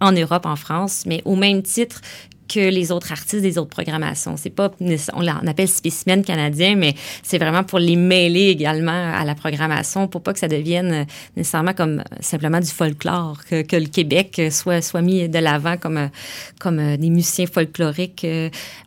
en 0.00 0.12
Europe, 0.12 0.46
en 0.46 0.56
France, 0.56 1.04
mais 1.06 1.22
au 1.24 1.36
même 1.36 1.62
titre 1.62 2.00
que 2.48 2.70
les 2.70 2.90
autres 2.90 3.12
artistes 3.12 3.42
des 3.42 3.58
autres 3.58 3.70
programmations. 3.70 4.36
C'est 4.36 4.50
pas, 4.50 4.70
on 5.12 5.20
l'appelle 5.20 5.68
spécimen 5.68 6.24
canadien, 6.24 6.76
mais 6.76 6.94
c'est 7.22 7.38
vraiment 7.38 7.64
pour 7.64 7.78
les 7.78 7.96
mêler 7.96 8.48
également 8.48 9.12
à 9.14 9.24
la 9.24 9.34
programmation 9.34 10.08
pour 10.08 10.22
pas 10.22 10.32
que 10.32 10.38
ça 10.38 10.48
devienne 10.48 11.06
nécessairement 11.36 11.74
comme 11.74 12.02
simplement 12.20 12.60
du 12.60 12.70
folklore, 12.70 13.44
que, 13.48 13.76
le 13.76 13.86
Québec 13.86 14.40
soit, 14.50 14.82
soit 14.82 15.02
mis 15.02 15.28
de 15.28 15.38
l'avant 15.38 15.76
comme, 15.76 16.10
comme 16.58 16.96
des 16.96 17.10
musiciens 17.10 17.46
folkloriques. 17.46 18.26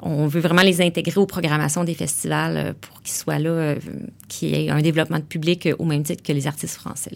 On 0.02 0.28
veut 0.28 0.42
vraiment 0.42 0.64
les 0.64 0.82
intégrer 0.82 1.20
aux 1.20 1.26
programmations 1.26 1.84
des 1.84 1.96
festivals 1.96 2.76
pour 2.82 3.02
qu'ils 3.02 3.14
soient 3.14 3.40
là, 3.40 3.76
qu'il 4.28 4.50
y 4.50 4.66
ait 4.66 4.70
un 4.70 4.82
développement 4.82 5.20
de 5.20 5.24
public 5.24 5.70
au 5.78 5.86
même 5.86 6.04
titre 6.04 6.24
que 6.24 6.34
les 6.34 6.48
artistes 6.48 6.76
français. 6.76 7.12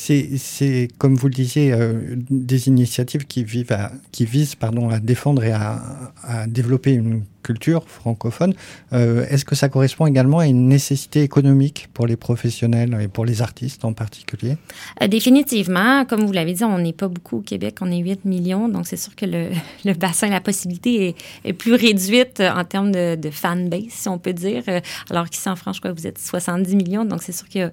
C'est, 0.00 0.88
comme 0.96 1.16
vous 1.16 1.26
le 1.26 1.34
disiez, 1.34 1.72
euh, 1.72 2.14
des 2.30 2.68
initiatives 2.68 3.26
qui, 3.26 3.44
visent 3.44 3.66
à 3.72 5.00
défendre 5.00 5.44
et 5.44 5.52
à, 5.52 6.46
développer 6.46 6.92
une 6.92 7.24
culture 7.42 7.88
francophone. 7.88 8.54
Euh, 8.92 9.26
est-ce 9.28 9.44
que 9.44 9.54
ça 9.54 9.68
correspond 9.68 10.06
également 10.06 10.38
à 10.38 10.46
une 10.46 10.68
nécessité 10.68 11.22
économique 11.22 11.88
pour 11.94 12.06
les 12.06 12.16
professionnels 12.16 12.96
et 13.00 13.08
pour 13.08 13.24
les 13.24 13.42
artistes 13.42 13.84
en 13.84 13.92
particulier? 13.92 14.56
Euh, 15.02 15.08
définitivement. 15.08 16.04
Comme 16.04 16.24
vous 16.26 16.32
l'avez 16.32 16.52
dit, 16.52 16.64
on 16.64 16.78
n'est 16.78 16.92
pas 16.92 17.08
beaucoup 17.08 17.38
au 17.38 17.42
Québec, 17.42 17.78
on 17.80 17.90
est 17.90 17.98
8 17.98 18.24
millions, 18.24 18.68
donc 18.68 18.86
c'est 18.86 18.96
sûr 18.96 19.16
que 19.16 19.26
le, 19.26 19.94
bassin, 19.94 20.28
la 20.28 20.40
possibilité 20.40 21.16
est, 21.44 21.52
plus 21.52 21.74
réduite 21.74 22.40
en 22.40 22.64
termes 22.64 22.92
de, 22.92 23.16
de 23.16 23.30
fanbase, 23.30 23.90
si 23.90 24.08
on 24.08 24.18
peut 24.18 24.34
dire. 24.34 24.62
Alors 25.10 25.28
qu'ici 25.28 25.48
en 25.48 25.56
France, 25.56 25.76
je 25.76 25.80
crois 25.80 25.92
que 25.92 25.98
vous 25.98 26.06
êtes 26.06 26.18
70 26.18 26.76
millions, 26.76 27.04
donc 27.04 27.22
c'est 27.22 27.32
sûr 27.32 27.46
a 27.60 27.70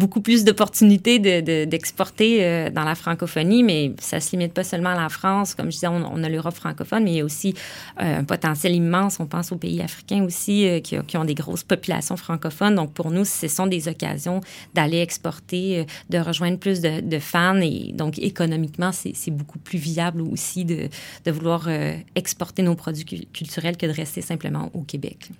beaucoup 0.00 0.22
plus 0.22 0.44
d'opportunités 0.44 1.18
d'exporter 1.66 2.38
de, 2.38 2.42
euh, 2.42 2.70
dans 2.70 2.84
la 2.84 2.94
francophonie, 2.94 3.62
mais 3.62 3.92
ça 4.00 4.16
ne 4.16 4.20
se 4.20 4.30
limite 4.32 4.54
pas 4.54 4.64
seulement 4.64 4.90
à 4.90 5.00
la 5.00 5.08
France. 5.08 5.54
Comme 5.54 5.66
je 5.66 5.76
disais, 5.76 5.88
on, 5.88 6.24
a 6.24 6.28
l'Europe 6.28 6.54
francophone, 6.54 7.04
mais 7.04 7.12
il 7.12 7.16
y 7.18 7.20
a 7.20 7.24
aussi 7.24 7.54
euh, 8.00 8.20
un 8.20 8.24
potentiel 8.24 8.74
immense. 8.74 9.20
On 9.20 9.26
pense 9.26 9.52
aux 9.52 9.58
pays 9.58 9.82
africains 9.82 10.24
aussi 10.24 10.66
euh, 10.66 10.80
qui, 10.80 11.16
ont 11.16 11.24
des 11.24 11.34
grosses 11.34 11.64
populations 11.64 12.16
francophones. 12.16 12.74
Donc, 12.74 12.92
pour 12.94 13.10
nous, 13.10 13.26
ce 13.26 13.46
sont 13.46 13.66
des 13.66 13.88
occasions 13.88 14.40
d'aller 14.74 15.00
exporter, 15.00 15.86
de 16.08 16.18
rejoindre 16.18 16.58
plus 16.58 16.80
de, 16.80 17.18
fans. 17.18 17.60
Et 17.60 17.92
donc, 17.92 18.18
économiquement, 18.18 18.90
c'est 18.92 19.30
beaucoup 19.30 19.58
plus 19.58 19.78
viable 19.78 20.22
aussi 20.22 20.64
de 20.64 20.88
vouloir 21.30 21.68
exporter 22.14 22.62
nos 22.62 22.74
produits 22.74 23.28
culturels 23.32 23.76
que 23.76 23.86
de 23.86 23.92
rester 23.92 24.22
simplement 24.22 24.70
au 24.72 24.80
Québec. 24.80 25.30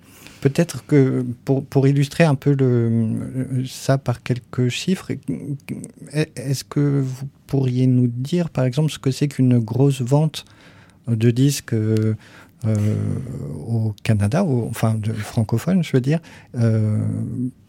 Peut-être 0.41 0.85
que 0.87 1.23
pour, 1.45 1.63
pour, 1.63 1.87
illustrer 1.87 2.23
un 2.23 2.35
peu 2.35 2.55
le, 2.57 3.63
ça 3.67 3.97
par 3.97 4.23
quelques 4.23 4.69
chiffres, 4.69 5.11
est-ce 6.35 6.63
que 6.63 7.01
vous 7.01 7.27
pourriez 7.45 7.85
nous 7.85 8.07
dire, 8.07 8.49
par 8.49 8.65
exemple, 8.65 8.91
ce 8.91 8.99
que 8.99 9.11
c'est 9.11 9.27
qu'une 9.27 9.59
grosse 9.59 10.01
vente 10.01 10.45
de 11.07 11.31
disques 11.31 11.73
euh, 11.73 12.15
au 13.67 13.95
Canada, 14.03 14.43
enfin 14.43 14.93
de 14.95 15.13
francophone, 15.13 15.83
je 15.83 15.93
veux 15.93 16.01
dire, 16.01 16.19
euh, 16.55 16.99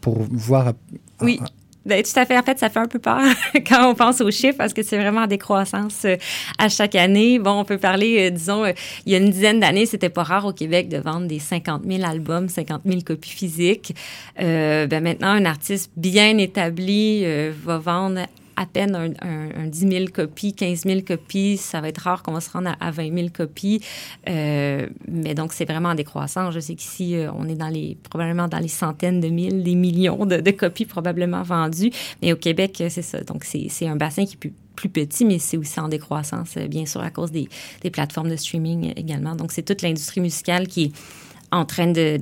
pour 0.01 0.21
voir. 0.29 0.73
Oui. 1.21 1.39
Ben, 1.85 2.01
tout 2.01 2.17
à 2.17 2.25
fait. 2.25 2.37
En 2.37 2.43
fait, 2.43 2.57
ça 2.57 2.69
fait 2.69 2.79
un 2.79 2.87
peu 2.87 2.99
peur 2.99 3.21
quand 3.67 3.89
on 3.89 3.95
pense 3.95 4.21
aux 4.21 4.31
chiffres 4.31 4.57
parce 4.57 4.73
que 4.73 4.83
c'est 4.83 4.97
vraiment 4.97 5.21
en 5.21 5.27
décroissance 5.27 6.05
euh, 6.05 6.15
à 6.57 6.69
chaque 6.69 6.95
année. 6.95 7.39
Bon, 7.39 7.59
on 7.59 7.65
peut 7.65 7.77
parler, 7.77 8.27
euh, 8.27 8.29
disons, 8.29 8.63
euh, 8.63 8.71
il 9.05 9.11
y 9.11 9.15
a 9.15 9.17
une 9.17 9.29
dizaine 9.29 9.59
d'années, 9.59 9.85
c'était 9.85 10.09
pas 10.09 10.23
rare 10.23 10.45
au 10.45 10.53
Québec 10.53 10.87
de 10.87 10.97
vendre 10.97 11.27
des 11.27 11.39
50 11.39 11.83
000 11.85 12.03
albums, 12.03 12.47
50 12.47 12.83
000 12.85 13.01
copies 13.01 13.31
physiques. 13.31 13.93
ben 14.37 15.03
maintenant, 15.03 15.29
un 15.29 15.45
artiste 15.45 15.91
bien 15.97 16.37
établi 16.37 17.25
va 17.65 17.77
vendre 17.77 18.21
à 18.55 18.65
peine 18.65 18.95
un, 18.95 19.11
un, 19.21 19.67
10 19.67 19.89
000 19.89 20.05
copies, 20.13 20.53
15 20.53 20.83
000 20.83 21.01
copies. 21.01 21.57
Ça 21.57 21.81
va 21.81 21.89
être 21.89 21.99
rare 21.99 22.23
qu'on 22.23 22.33
va 22.33 22.41
se 22.41 22.51
rendre 22.51 22.75
à, 22.79 22.91
20 22.91 23.15
000 23.15 23.27
copies. 23.33 23.81
Euh, 24.29 24.87
mais 25.07 25.33
donc, 25.33 25.53
c'est 25.53 25.65
vraiment 25.65 25.89
en 25.89 25.95
décroissant. 25.95 26.51
Je 26.51 26.59
sais 26.59 26.75
qu'ici, 26.75 27.15
euh, 27.15 27.31
on 27.33 27.47
est 27.47 27.55
dans 27.55 27.69
les, 27.69 27.97
probablement 28.09 28.47
dans 28.47 28.59
les 28.59 28.67
centaines 28.67 29.19
de 29.19 29.29
mille, 29.29 29.63
des 29.63 29.75
millions 29.75 30.25
de, 30.25 30.51
copies 30.51 30.85
probablement 30.85 31.43
vendues. 31.43 31.91
Mais 32.21 32.33
au 32.33 32.37
Québec, 32.37 32.83
c'est 32.89 33.01
ça. 33.01 33.21
Donc, 33.21 33.43
c'est 33.43 33.87
un 33.87 33.95
bassin 33.95 34.25
qui 34.25 34.35
est 34.35 34.37
plus, 34.37 34.53
plus 34.75 34.89
petit, 34.89 35.25
mais 35.25 35.39
c'est 35.39 35.57
aussi 35.57 35.79
en 35.79 35.87
décroissance, 35.87 36.57
bien 36.57 36.85
sûr, 36.85 37.01
à 37.01 37.09
cause 37.09 37.31
des, 37.31 37.47
des 37.81 37.89
plateformes 37.89 38.29
de 38.29 38.35
streaming 38.35 38.93
également. 38.95 39.35
Donc, 39.35 39.51
c'est 39.51 39.63
toute 39.63 39.81
l'industrie 39.81 40.21
musicale 40.21 40.67
qui 40.67 40.83
est 40.83 40.91
en 41.53 41.65
train 41.65 41.87
de, 41.87 42.17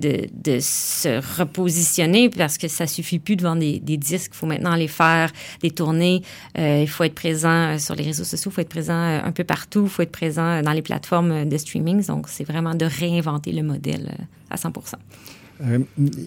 se 0.59 1.39
repositionner 1.39 2.29
parce 2.29 2.57
que 2.57 2.67
ça 2.67 2.86
suffit 2.86 3.19
plus 3.19 3.36
de 3.36 3.43
vendre 3.43 3.61
des, 3.61 3.97
disques. 3.97 4.32
Il 4.34 4.38
faut 4.38 4.45
maintenant 4.45 4.71
aller 4.71 4.89
faire 4.89 5.32
des 5.61 5.71
tournées. 5.71 6.21
Euh, 6.57 6.82
il 6.82 6.88
faut 6.88 7.03
être 7.03 7.15
présent 7.15 7.49
euh, 7.49 7.77
sur 7.77 7.95
les 7.95 8.03
réseaux 8.03 8.25
sociaux. 8.25 8.51
Il 8.51 8.53
faut 8.53 8.61
être 8.61 8.69
présent 8.69 8.93
euh, 8.93 9.19
un 9.23 9.32
peu 9.32 9.43
partout. 9.43 9.84
Il 9.84 9.89
faut 9.89 10.01
être 10.01 10.11
présent 10.11 10.61
dans 10.61 10.73
les 10.73 10.82
plateformes 10.82 11.47
de 11.47 11.57
streaming. 11.57 12.05
Donc, 12.05 12.27
c'est 12.27 12.43
vraiment 12.43 12.75
de 12.75 12.86
réinventer 12.86 13.53
le 13.53 13.63
modèle 13.63 14.11
à 14.49 14.57
100 14.57 14.71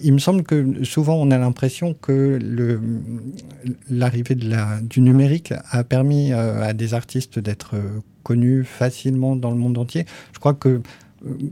il 0.04 0.12
me 0.12 0.18
semble 0.18 0.44
que 0.44 0.84
souvent 0.84 1.16
on 1.16 1.32
a 1.32 1.38
l'impression 1.38 1.92
que 1.92 2.38
l'arrivée 3.90 4.36
du 4.36 5.00
numérique 5.00 5.52
a 5.72 5.82
permis 5.82 6.32
à 6.32 6.72
des 6.72 6.94
artistes 6.94 7.40
d'être 7.40 7.74
connus 8.22 8.62
facilement 8.62 9.34
dans 9.34 9.50
le 9.50 9.56
monde 9.56 9.76
entier. 9.76 10.06
Je 10.32 10.38
crois 10.38 10.54
que 10.54 10.82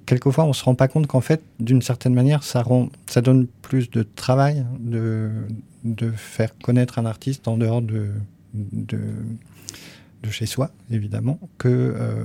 quelquefois, 0.07 0.45
on 0.45 0.49
ne 0.49 0.53
se 0.53 0.65
rend 0.65 0.75
pas 0.75 0.89
compte 0.89 1.07
qu'en 1.07 1.21
fait, 1.21 1.43
d'une 1.61 1.83
certaine 1.83 2.15
manière, 2.15 2.43
ça, 2.43 2.63
rend, 2.63 2.89
ça 3.07 3.21
donne 3.21 3.47
plus 3.47 3.91
de 3.91 4.03
travail 4.03 4.65
de, 4.79 5.31
de 5.85 6.11
faire 6.11 6.57
connaître 6.59 6.99
un 6.99 7.07
artiste 7.07 7.49
en 7.49 7.57
dehors 7.57 7.83
de, 7.83 8.11
de, 8.55 8.99
chez 10.31 10.47
soi, 10.47 10.71
évidemment, 10.91 11.39
que, 11.59 11.69
euh, 11.69 12.25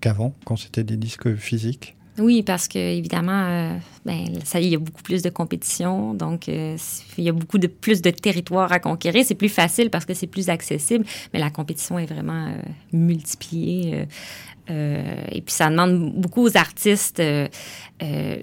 qu'avant, 0.00 0.34
quand 0.44 0.56
c'était 0.56 0.84
des 0.84 0.96
disques 0.96 1.34
physiques. 1.36 1.96
Oui, 2.18 2.42
parce 2.42 2.68
que 2.68 2.78
évidemment, 2.78 3.46
euh, 3.46 3.74
ben, 4.04 4.26
ça, 4.44 4.60
il 4.60 4.68
y 4.68 4.74
a 4.74 4.78
beaucoup 4.78 5.02
plus 5.02 5.22
de 5.22 5.30
compétition, 5.30 6.14
donc 6.14 6.48
euh, 6.48 6.76
il 7.16 7.24
y 7.24 7.28
a 7.28 7.32
beaucoup 7.32 7.58
de 7.58 7.68
plus 7.68 8.02
de 8.02 8.10
territoires 8.10 8.72
à 8.72 8.80
conquérir. 8.80 9.24
C'est 9.24 9.34
plus 9.34 9.48
facile 9.48 9.90
parce 9.90 10.04
que 10.04 10.14
c'est 10.14 10.26
plus 10.26 10.48
accessible, 10.48 11.04
mais 11.32 11.38
la 11.38 11.50
compétition 11.50 11.98
est 11.98 12.06
vraiment 12.06 12.52
multipliée. 12.92 14.06
Euh, 14.70 15.22
et 15.30 15.40
puis 15.40 15.54
ça 15.54 15.70
demande 15.70 16.12
beaucoup 16.12 16.42
aux 16.42 16.56
artistes 16.56 17.20
euh, 17.20 17.48
euh, 18.02 18.36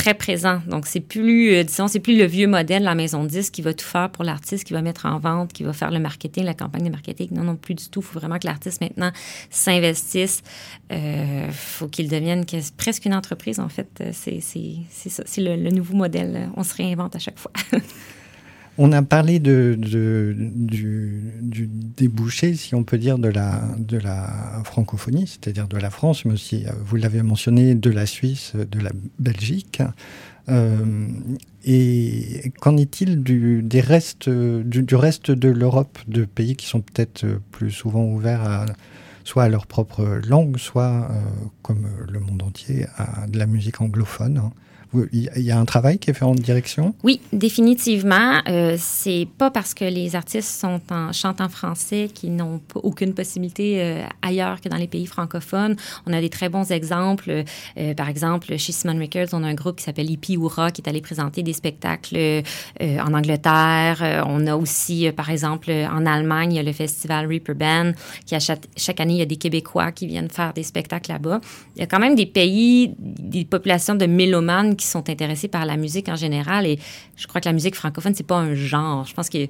très 0.00 0.14
présent. 0.14 0.62
Donc, 0.66 0.86
c'est 0.86 1.00
plus, 1.00 1.52
euh, 1.52 1.62
disons, 1.62 1.86
c'est 1.86 2.00
plus 2.00 2.16
le 2.16 2.24
vieux 2.24 2.46
modèle, 2.46 2.82
la 2.82 2.94
maison 2.94 3.22
de 3.22 3.28
disque 3.28 3.52
qui 3.52 3.60
va 3.60 3.74
tout 3.74 3.84
faire 3.84 4.08
pour 4.10 4.24
l'artiste, 4.24 4.64
qui 4.64 4.72
va 4.72 4.80
mettre 4.80 5.04
en 5.04 5.18
vente, 5.18 5.52
qui 5.52 5.62
va 5.62 5.74
faire 5.74 5.90
le 5.90 6.00
marketing, 6.00 6.44
la 6.44 6.54
campagne 6.54 6.84
de 6.84 6.90
marketing. 6.90 7.28
Non, 7.32 7.44
non, 7.44 7.56
plus 7.56 7.74
du 7.74 7.88
tout. 7.90 8.00
Il 8.00 8.06
faut 8.06 8.18
vraiment 8.18 8.38
que 8.38 8.46
l'artiste 8.46 8.80
maintenant 8.80 9.12
s'investisse. 9.50 10.42
Il 10.90 10.96
euh, 10.96 11.52
faut 11.52 11.88
qu'il 11.88 12.08
devienne 12.08 12.46
presque 12.78 13.04
une 13.04 13.14
entreprise, 13.14 13.60
en 13.60 13.68
fait. 13.68 14.02
C'est 14.12 14.40
ça. 14.40 15.22
C'est 15.26 15.42
le 15.42 15.70
nouveau 15.70 15.94
modèle. 15.94 16.48
On 16.56 16.64
se 16.64 16.74
réinvente 16.74 17.14
à 17.16 17.18
chaque 17.18 17.38
fois. 17.38 17.52
On 18.78 18.92
a 18.92 19.02
parlé 19.02 19.40
du, 19.40 19.76
débouché, 21.96 22.54
si 22.54 22.74
on 22.74 22.82
peut 22.82 22.98
dire, 22.98 23.18
de 23.18 23.28
la, 23.28 24.62
francophonie, 24.64 25.26
c'est-à-dire 25.26 25.68
de 25.68 25.76
la 25.76 25.90
France, 25.90 26.24
mais 26.24 26.32
aussi, 26.32 26.64
euh, 26.66 26.72
vous 26.84 26.96
l'avez 26.96 27.22
mentionné, 27.22 27.74
de 27.74 27.90
la 27.90 28.06
Suisse, 28.06 28.52
de 28.54 28.80
la 28.80 28.90
Belgique. 29.18 29.82
Euh, 30.48 31.08
et 31.64 32.52
qu'en 32.60 32.76
est-il 32.76 33.22
du, 33.22 33.62
des 33.62 33.80
restes, 33.80 34.30
du, 34.30 34.94
reste 34.94 35.30
de 35.30 35.48
l'Europe, 35.48 35.98
de 36.08 36.24
pays 36.24 36.56
qui 36.56 36.66
sont 36.66 36.80
peut-être 36.80 37.26
plus 37.50 37.70
souvent 37.70 38.04
ouverts 38.04 38.66
soit 39.24 39.44
à 39.44 39.48
leur 39.48 39.66
propre 39.66 40.20
langue, 40.26 40.56
soit, 40.58 41.08
euh, 41.10 41.20
comme 41.62 41.86
le 42.08 42.20
monde 42.20 42.42
entier, 42.42 42.86
à 42.96 43.26
de 43.26 43.38
la 43.38 43.46
musique 43.46 43.80
anglophone 43.80 44.38
hein? 44.38 44.52
Il 45.12 45.30
y 45.36 45.50
a 45.50 45.58
un 45.58 45.64
travail 45.64 45.98
qui 45.98 46.10
est 46.10 46.14
fait 46.14 46.24
en 46.24 46.34
direction? 46.34 46.94
Oui, 47.02 47.20
définitivement. 47.32 48.40
Euh, 48.48 48.76
c'est 48.78 49.28
pas 49.38 49.50
parce 49.50 49.74
que 49.74 49.84
les 49.84 50.16
artistes 50.16 50.50
sont 50.50 50.80
en, 50.90 51.12
chantent 51.12 51.40
en 51.40 51.48
français 51.48 52.10
qu'ils 52.12 52.34
n'ont 52.34 52.60
aucune 52.74 53.14
possibilité 53.14 53.80
euh, 53.80 54.02
ailleurs 54.22 54.60
que 54.60 54.68
dans 54.68 54.76
les 54.76 54.88
pays 54.88 55.06
francophones. 55.06 55.76
On 56.06 56.12
a 56.12 56.20
des 56.20 56.28
très 56.28 56.48
bons 56.48 56.70
exemples. 56.72 57.44
Euh, 57.78 57.94
par 57.94 58.08
exemple, 58.08 58.56
chez 58.56 58.72
Simon 58.72 58.98
Records, 58.98 59.28
on 59.32 59.44
a 59.44 59.46
un 59.46 59.54
groupe 59.54 59.76
qui 59.76 59.84
s'appelle 59.84 60.10
Hippie 60.10 60.36
Oura 60.36 60.70
qui 60.70 60.82
est 60.82 60.88
allé 60.88 61.00
présenter 61.00 61.42
des 61.42 61.52
spectacles 61.52 62.16
euh, 62.16 62.42
en 62.80 63.14
Angleterre. 63.14 64.24
on 64.26 64.46
a 64.46 64.56
aussi, 64.56 65.10
par 65.12 65.30
exemple, 65.30 65.70
en 65.70 66.04
Allemagne, 66.06 66.62
le 66.64 66.72
festival 66.72 67.26
Reaper 67.26 67.54
Band 67.54 67.92
qui, 68.26 68.34
a 68.34 68.40
chaque, 68.40 68.66
chaque 68.76 69.00
année, 69.00 69.14
il 69.14 69.18
y 69.18 69.22
a 69.22 69.26
des 69.26 69.36
Québécois 69.36 69.92
qui 69.92 70.06
viennent 70.06 70.30
faire 70.30 70.52
des 70.52 70.62
spectacles 70.62 71.12
là-bas. 71.12 71.40
Il 71.76 71.80
y 71.80 71.82
a 71.82 71.86
quand 71.86 72.00
même 72.00 72.14
des 72.14 72.26
pays, 72.26 72.94
des 72.98 73.44
populations 73.44 73.94
de 73.94 74.06
mélomanes 74.06 74.76
qui 74.80 74.86
sont 74.86 75.08
intéressés 75.08 75.48
par 75.48 75.64
la 75.66 75.76
musique 75.76 76.08
en 76.08 76.16
général. 76.16 76.66
Et 76.66 76.78
je 77.16 77.26
crois 77.26 77.40
que 77.40 77.48
la 77.48 77.52
musique 77.52 77.76
francophone, 77.76 78.14
c'est 78.14 78.26
pas 78.26 78.38
un 78.38 78.54
genre. 78.54 79.04
Je 79.04 79.14
pense 79.14 79.28
que 79.28 79.46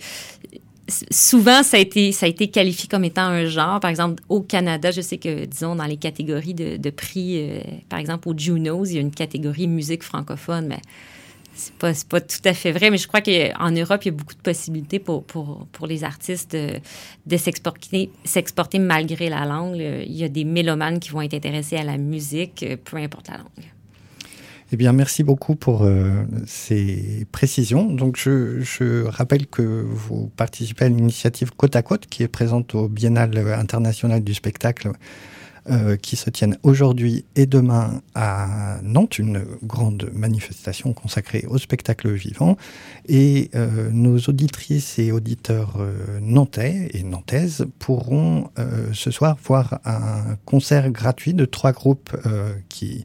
souvent, 1.11 1.63
ça 1.63 1.77
a, 1.77 1.81
été, 1.81 2.13
ça 2.13 2.27
a 2.27 2.29
été 2.29 2.49
qualifié 2.49 2.89
comme 2.89 3.05
étant 3.05 3.23
un 3.23 3.47
genre. 3.47 3.81
Par 3.81 3.91
exemple, 3.91 4.23
au 4.29 4.41
Canada, 4.41 4.91
je 4.91 5.01
sais 5.01 5.19
que, 5.19 5.45
disons, 5.45 5.77
dans 5.77 5.85
les 5.85 5.97
catégories 5.97 6.55
de, 6.55 6.91
prix, 6.91 7.39
euh, 7.39 7.61
par 7.89 7.99
exemple, 7.99 8.29
au 8.29 8.37
Junos, 8.37 8.91
il 8.91 8.95
y 8.95 8.99
a 8.99 9.01
une 9.01 9.13
catégorie 9.13 9.69
musique 9.69 10.03
francophone, 10.03 10.67
mais 10.67 10.81
c'est 11.55 11.75
pas, 11.75 11.93
pas 12.09 12.21
tout 12.21 12.43
à 12.45 12.55
fait 12.55 12.73
vrai. 12.73 12.91
Mais 12.91 12.99
je 12.99 13.07
crois 13.07 13.21
qu'en 13.21 13.71
Europe, 13.71 14.05
il 14.05 14.09
y 14.09 14.11
a 14.11 14.15
beaucoup 14.15 14.35
de 14.35 14.41
possibilités 14.41 14.99
pour, 14.99 15.25
pour, 15.25 15.67
pour 15.73 15.87
les 15.87 16.05
artistes 16.05 16.53
de, 16.53 16.81
de 17.27 17.37
s'exporter 17.37 18.79
malgré 18.79 19.29
la 19.29 19.45
langue. 19.45 19.77
Il 19.79 20.17
y 20.17 20.25
a 20.25 20.29
des 20.29 20.45
mélomanes 20.45 20.99
qui 21.01 21.11
vont 21.11 21.23
être 21.23 21.35
intéressés 21.35 21.77
à 21.77 21.85
la 21.85 21.99
musique, 21.99 22.65
peu 22.85 22.97
importe 22.97 23.29
la 23.29 23.39
langue. 23.39 23.71
Eh 24.73 24.77
bien, 24.77 24.93
merci 24.93 25.25
beaucoup 25.25 25.57
pour 25.57 25.83
euh, 25.83 26.23
ces 26.47 27.27
précisions. 27.33 27.93
Donc, 27.93 28.17
je, 28.17 29.05
rappelle 29.05 29.49
que 29.49 29.63
vous 29.63 30.31
participez 30.37 30.85
à 30.85 30.89
l'initiative 30.89 31.51
Côte 31.57 31.75
à 31.75 31.83
Côte, 31.83 32.07
qui 32.07 32.23
est 32.23 32.29
présente 32.29 32.77
au 32.77 32.89
Biennale 32.89 33.37
international 33.59 34.23
du 34.23 34.33
spectacle, 34.33 34.93
euh, 35.69 35.97
qui 35.97 36.15
se 36.15 36.31
tienne 36.31 36.57
aujourd'hui 36.63 37.25
et 37.35 37.47
demain 37.47 38.01
à 38.15 38.79
Nantes, 38.85 39.19
une 39.19 39.45
grande 39.65 40.09
manifestation 40.15 40.93
consacrée 40.93 41.45
au 41.49 41.59
spectacle 41.59 42.09
vivant. 42.09 42.57
Et 43.09 43.51
euh, 43.57 43.91
nos 43.91 44.19
auditrices 44.19 45.01
et 45.01 45.11
auditeurs 45.11 45.79
nantais 46.21 46.91
et 46.95 47.03
nantaises 47.03 47.67
pourront 47.81 48.51
ce 48.93 49.11
soir 49.11 49.37
voir 49.45 49.81
un 49.85 50.37
concert 50.45 50.89
gratuit 50.91 51.35
de 51.35 51.45
trois 51.45 51.73
groupes 51.73 52.17
qui 52.69 53.05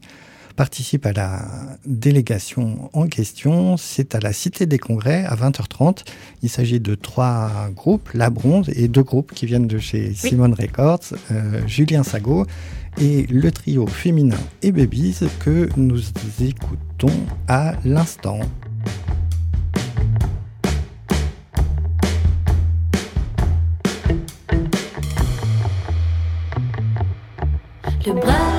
participe 0.56 1.06
à 1.06 1.12
la 1.12 1.42
délégation 1.84 2.90
en 2.92 3.06
question. 3.06 3.76
C'est 3.76 4.14
à 4.14 4.20
la 4.20 4.32
Cité 4.32 4.66
des 4.66 4.78
Congrès 4.78 5.24
à 5.24 5.36
20h30. 5.36 6.04
Il 6.42 6.48
s'agit 6.48 6.80
de 6.80 6.94
trois 6.94 7.68
groupes, 7.74 8.10
La 8.14 8.30
Bronze 8.30 8.70
et 8.74 8.88
deux 8.88 9.02
groupes 9.02 9.32
qui 9.32 9.46
viennent 9.46 9.68
de 9.68 9.78
chez 9.78 10.14
Simone 10.14 10.54
Records, 10.54 11.14
euh, 11.30 11.60
Julien 11.66 12.02
Sago 12.02 12.46
et 12.98 13.26
le 13.26 13.52
trio 13.52 13.86
féminin 13.86 14.38
et 14.62 14.72
Babies 14.72 15.18
que 15.40 15.68
nous 15.76 16.00
écoutons 16.40 17.12
à 17.46 17.74
l'instant. 17.84 18.40
Le 28.06 28.12
bras 28.12 28.55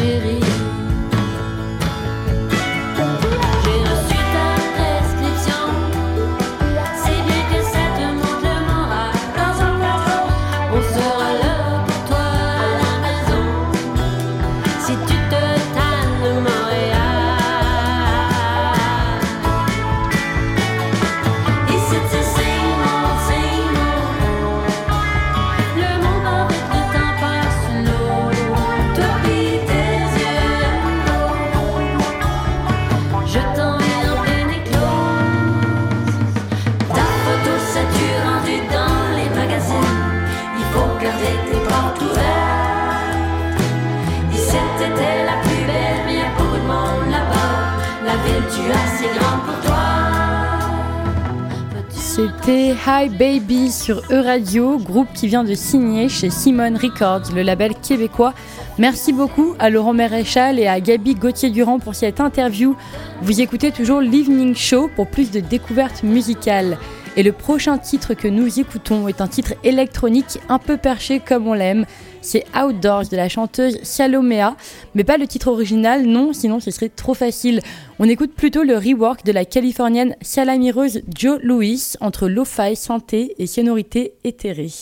chérie. 0.00 0.89
C'était 52.20 52.74
Hi 52.86 53.08
Baby 53.08 53.72
sur 53.72 54.02
E-Radio, 54.10 54.76
groupe 54.76 55.08
qui 55.14 55.26
vient 55.26 55.42
de 55.42 55.54
signer 55.54 56.10
chez 56.10 56.28
Simone 56.28 56.76
Records, 56.76 57.34
le 57.34 57.40
label 57.40 57.72
québécois. 57.74 58.34
Merci 58.76 59.14
beaucoup 59.14 59.54
à 59.58 59.70
Laurent 59.70 59.94
Méréchal 59.94 60.58
et 60.58 60.66
à 60.66 60.80
Gabi 60.80 61.14
Gauthier-Durand 61.14 61.78
pour 61.78 61.94
cette 61.94 62.20
interview. 62.20 62.76
Vous 63.22 63.40
écoutez 63.40 63.70
toujours 63.70 64.02
l'Evening 64.02 64.54
Show 64.54 64.90
pour 64.96 65.06
plus 65.06 65.30
de 65.30 65.40
découvertes 65.40 66.02
musicales. 66.02 66.76
Et 67.20 67.22
le 67.22 67.32
prochain 67.32 67.76
titre 67.76 68.14
que 68.14 68.28
nous 68.28 68.60
écoutons 68.60 69.06
est 69.06 69.20
un 69.20 69.28
titre 69.28 69.52
électronique 69.62 70.38
un 70.48 70.58
peu 70.58 70.78
perché 70.78 71.20
comme 71.20 71.48
on 71.48 71.52
l'aime. 71.52 71.84
C'est 72.22 72.46
Outdoors 72.56 73.10
de 73.10 73.16
la 73.18 73.28
chanteuse 73.28 73.78
Salomea, 73.82 74.56
mais 74.94 75.04
pas 75.04 75.18
le 75.18 75.26
titre 75.26 75.48
original, 75.48 76.06
non, 76.06 76.32
sinon 76.32 76.60
ce 76.60 76.70
serait 76.70 76.88
trop 76.88 77.12
facile. 77.12 77.60
On 77.98 78.08
écoute 78.08 78.32
plutôt 78.32 78.62
le 78.62 78.78
rework 78.78 79.22
de 79.26 79.32
la 79.32 79.44
californienne 79.44 80.16
salamireuse 80.22 81.02
Joe 81.14 81.38
Louis 81.42 81.92
entre 82.00 82.26
lo-fi, 82.26 82.74
santé 82.74 83.34
et 83.36 83.46
sonorité 83.46 84.14
éthérée. 84.24 84.72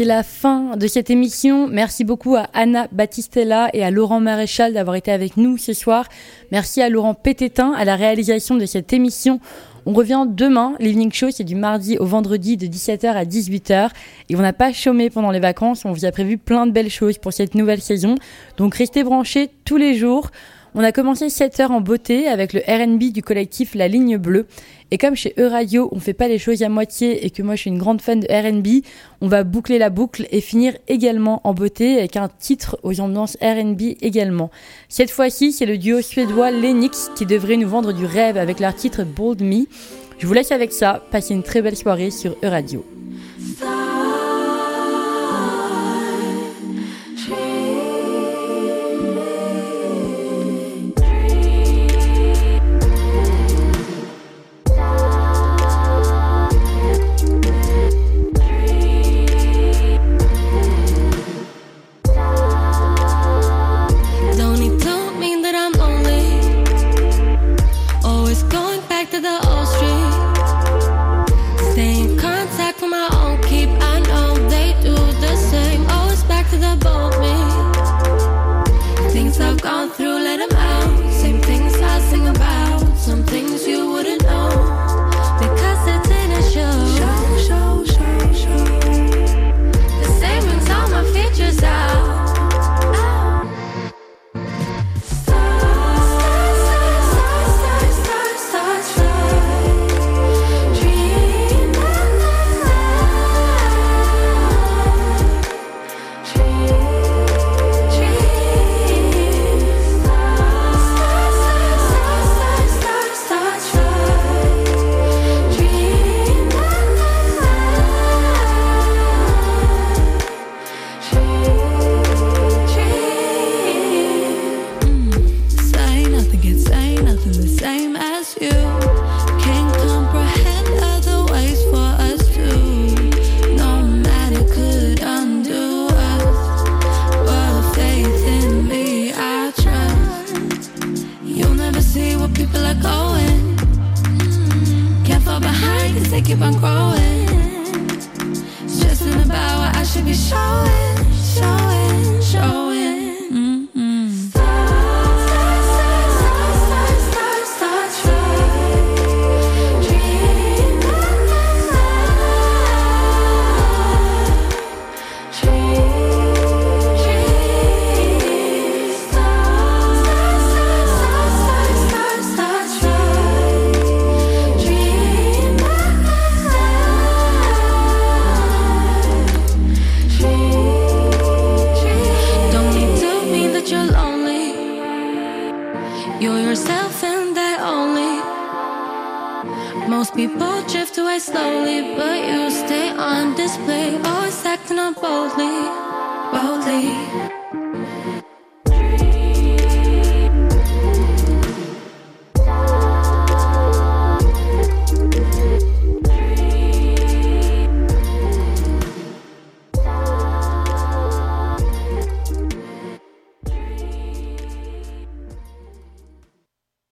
C'est 0.00 0.06
la 0.06 0.22
fin 0.22 0.78
de 0.78 0.86
cette 0.86 1.10
émission. 1.10 1.68
Merci 1.68 2.04
beaucoup 2.04 2.34
à 2.34 2.46
Anna 2.54 2.88
Battistella 2.90 3.68
et 3.74 3.84
à 3.84 3.90
Laurent 3.90 4.18
Maréchal 4.18 4.72
d'avoir 4.72 4.96
été 4.96 5.12
avec 5.12 5.36
nous 5.36 5.58
ce 5.58 5.74
soir. 5.74 6.06
Merci 6.50 6.80
à 6.80 6.88
Laurent 6.88 7.12
Pététin 7.12 7.74
à 7.74 7.84
la 7.84 7.96
réalisation 7.96 8.54
de 8.54 8.64
cette 8.64 8.94
émission. 8.94 9.40
On 9.84 9.92
revient 9.92 10.24
demain. 10.26 10.72
L'Evening 10.78 11.12
Show, 11.12 11.30
c'est 11.30 11.44
du 11.44 11.54
mardi 11.54 11.98
au 11.98 12.06
vendredi 12.06 12.56
de 12.56 12.66
17h 12.66 13.08
à 13.08 13.26
18h. 13.26 13.90
Et 14.30 14.36
on 14.36 14.40
n'a 14.40 14.54
pas 14.54 14.72
chômé 14.72 15.10
pendant 15.10 15.32
les 15.32 15.38
vacances. 15.38 15.84
On 15.84 15.92
vous 15.92 16.06
a 16.06 16.12
prévu 16.12 16.38
plein 16.38 16.66
de 16.66 16.72
belles 16.72 16.88
choses 16.88 17.18
pour 17.18 17.34
cette 17.34 17.54
nouvelle 17.54 17.82
saison. 17.82 18.14
Donc 18.56 18.76
restez 18.76 19.04
branchés 19.04 19.50
tous 19.66 19.76
les 19.76 19.96
jours. 19.96 20.30
On 20.74 20.84
a 20.84 20.92
commencé 20.92 21.28
7 21.28 21.60
heures 21.60 21.70
en 21.72 21.80
beauté 21.80 22.28
avec 22.28 22.52
le 22.52 22.60
RB 22.60 23.12
du 23.12 23.22
collectif 23.22 23.74
La 23.74 23.88
Ligne 23.88 24.18
Bleue. 24.18 24.46
Et 24.92 24.98
comme 24.98 25.16
chez 25.16 25.34
E-Radio, 25.36 25.88
on 25.90 25.98
fait 25.98 26.14
pas 26.14 26.28
les 26.28 26.38
choses 26.38 26.62
à 26.62 26.68
moitié 26.68 27.26
et 27.26 27.30
que 27.30 27.42
moi 27.42 27.56
je 27.56 27.62
suis 27.62 27.70
une 27.70 27.78
grande 27.78 28.00
fan 28.00 28.20
de 28.20 28.26
RB, 28.26 28.84
on 29.20 29.28
va 29.28 29.42
boucler 29.42 29.78
la 29.78 29.90
boucle 29.90 30.26
et 30.30 30.40
finir 30.40 30.76
également 30.86 31.40
en 31.44 31.54
beauté 31.54 31.98
avec 31.98 32.16
un 32.16 32.28
titre 32.28 32.78
aux 32.84 33.00
ambiances 33.00 33.36
RB 33.42 33.96
également. 34.00 34.50
Cette 34.88 35.10
fois-ci, 35.10 35.52
c'est 35.52 35.66
le 35.66 35.76
duo 35.76 36.02
suédois 36.02 36.52
Lenix 36.52 37.10
qui 37.16 37.26
devrait 37.26 37.56
nous 37.56 37.68
vendre 37.68 37.92
du 37.92 38.04
rêve 38.04 38.36
avec 38.36 38.60
leur 38.60 38.74
titre 38.74 39.02
Bold 39.04 39.42
Me. 39.42 39.66
Je 40.18 40.26
vous 40.26 40.34
laisse 40.34 40.52
avec 40.52 40.72
ça. 40.72 41.02
Passez 41.10 41.34
une 41.34 41.42
très 41.42 41.62
belle 41.62 41.76
soirée 41.76 42.10
sur 42.10 42.36
E-Radio. 42.44 42.84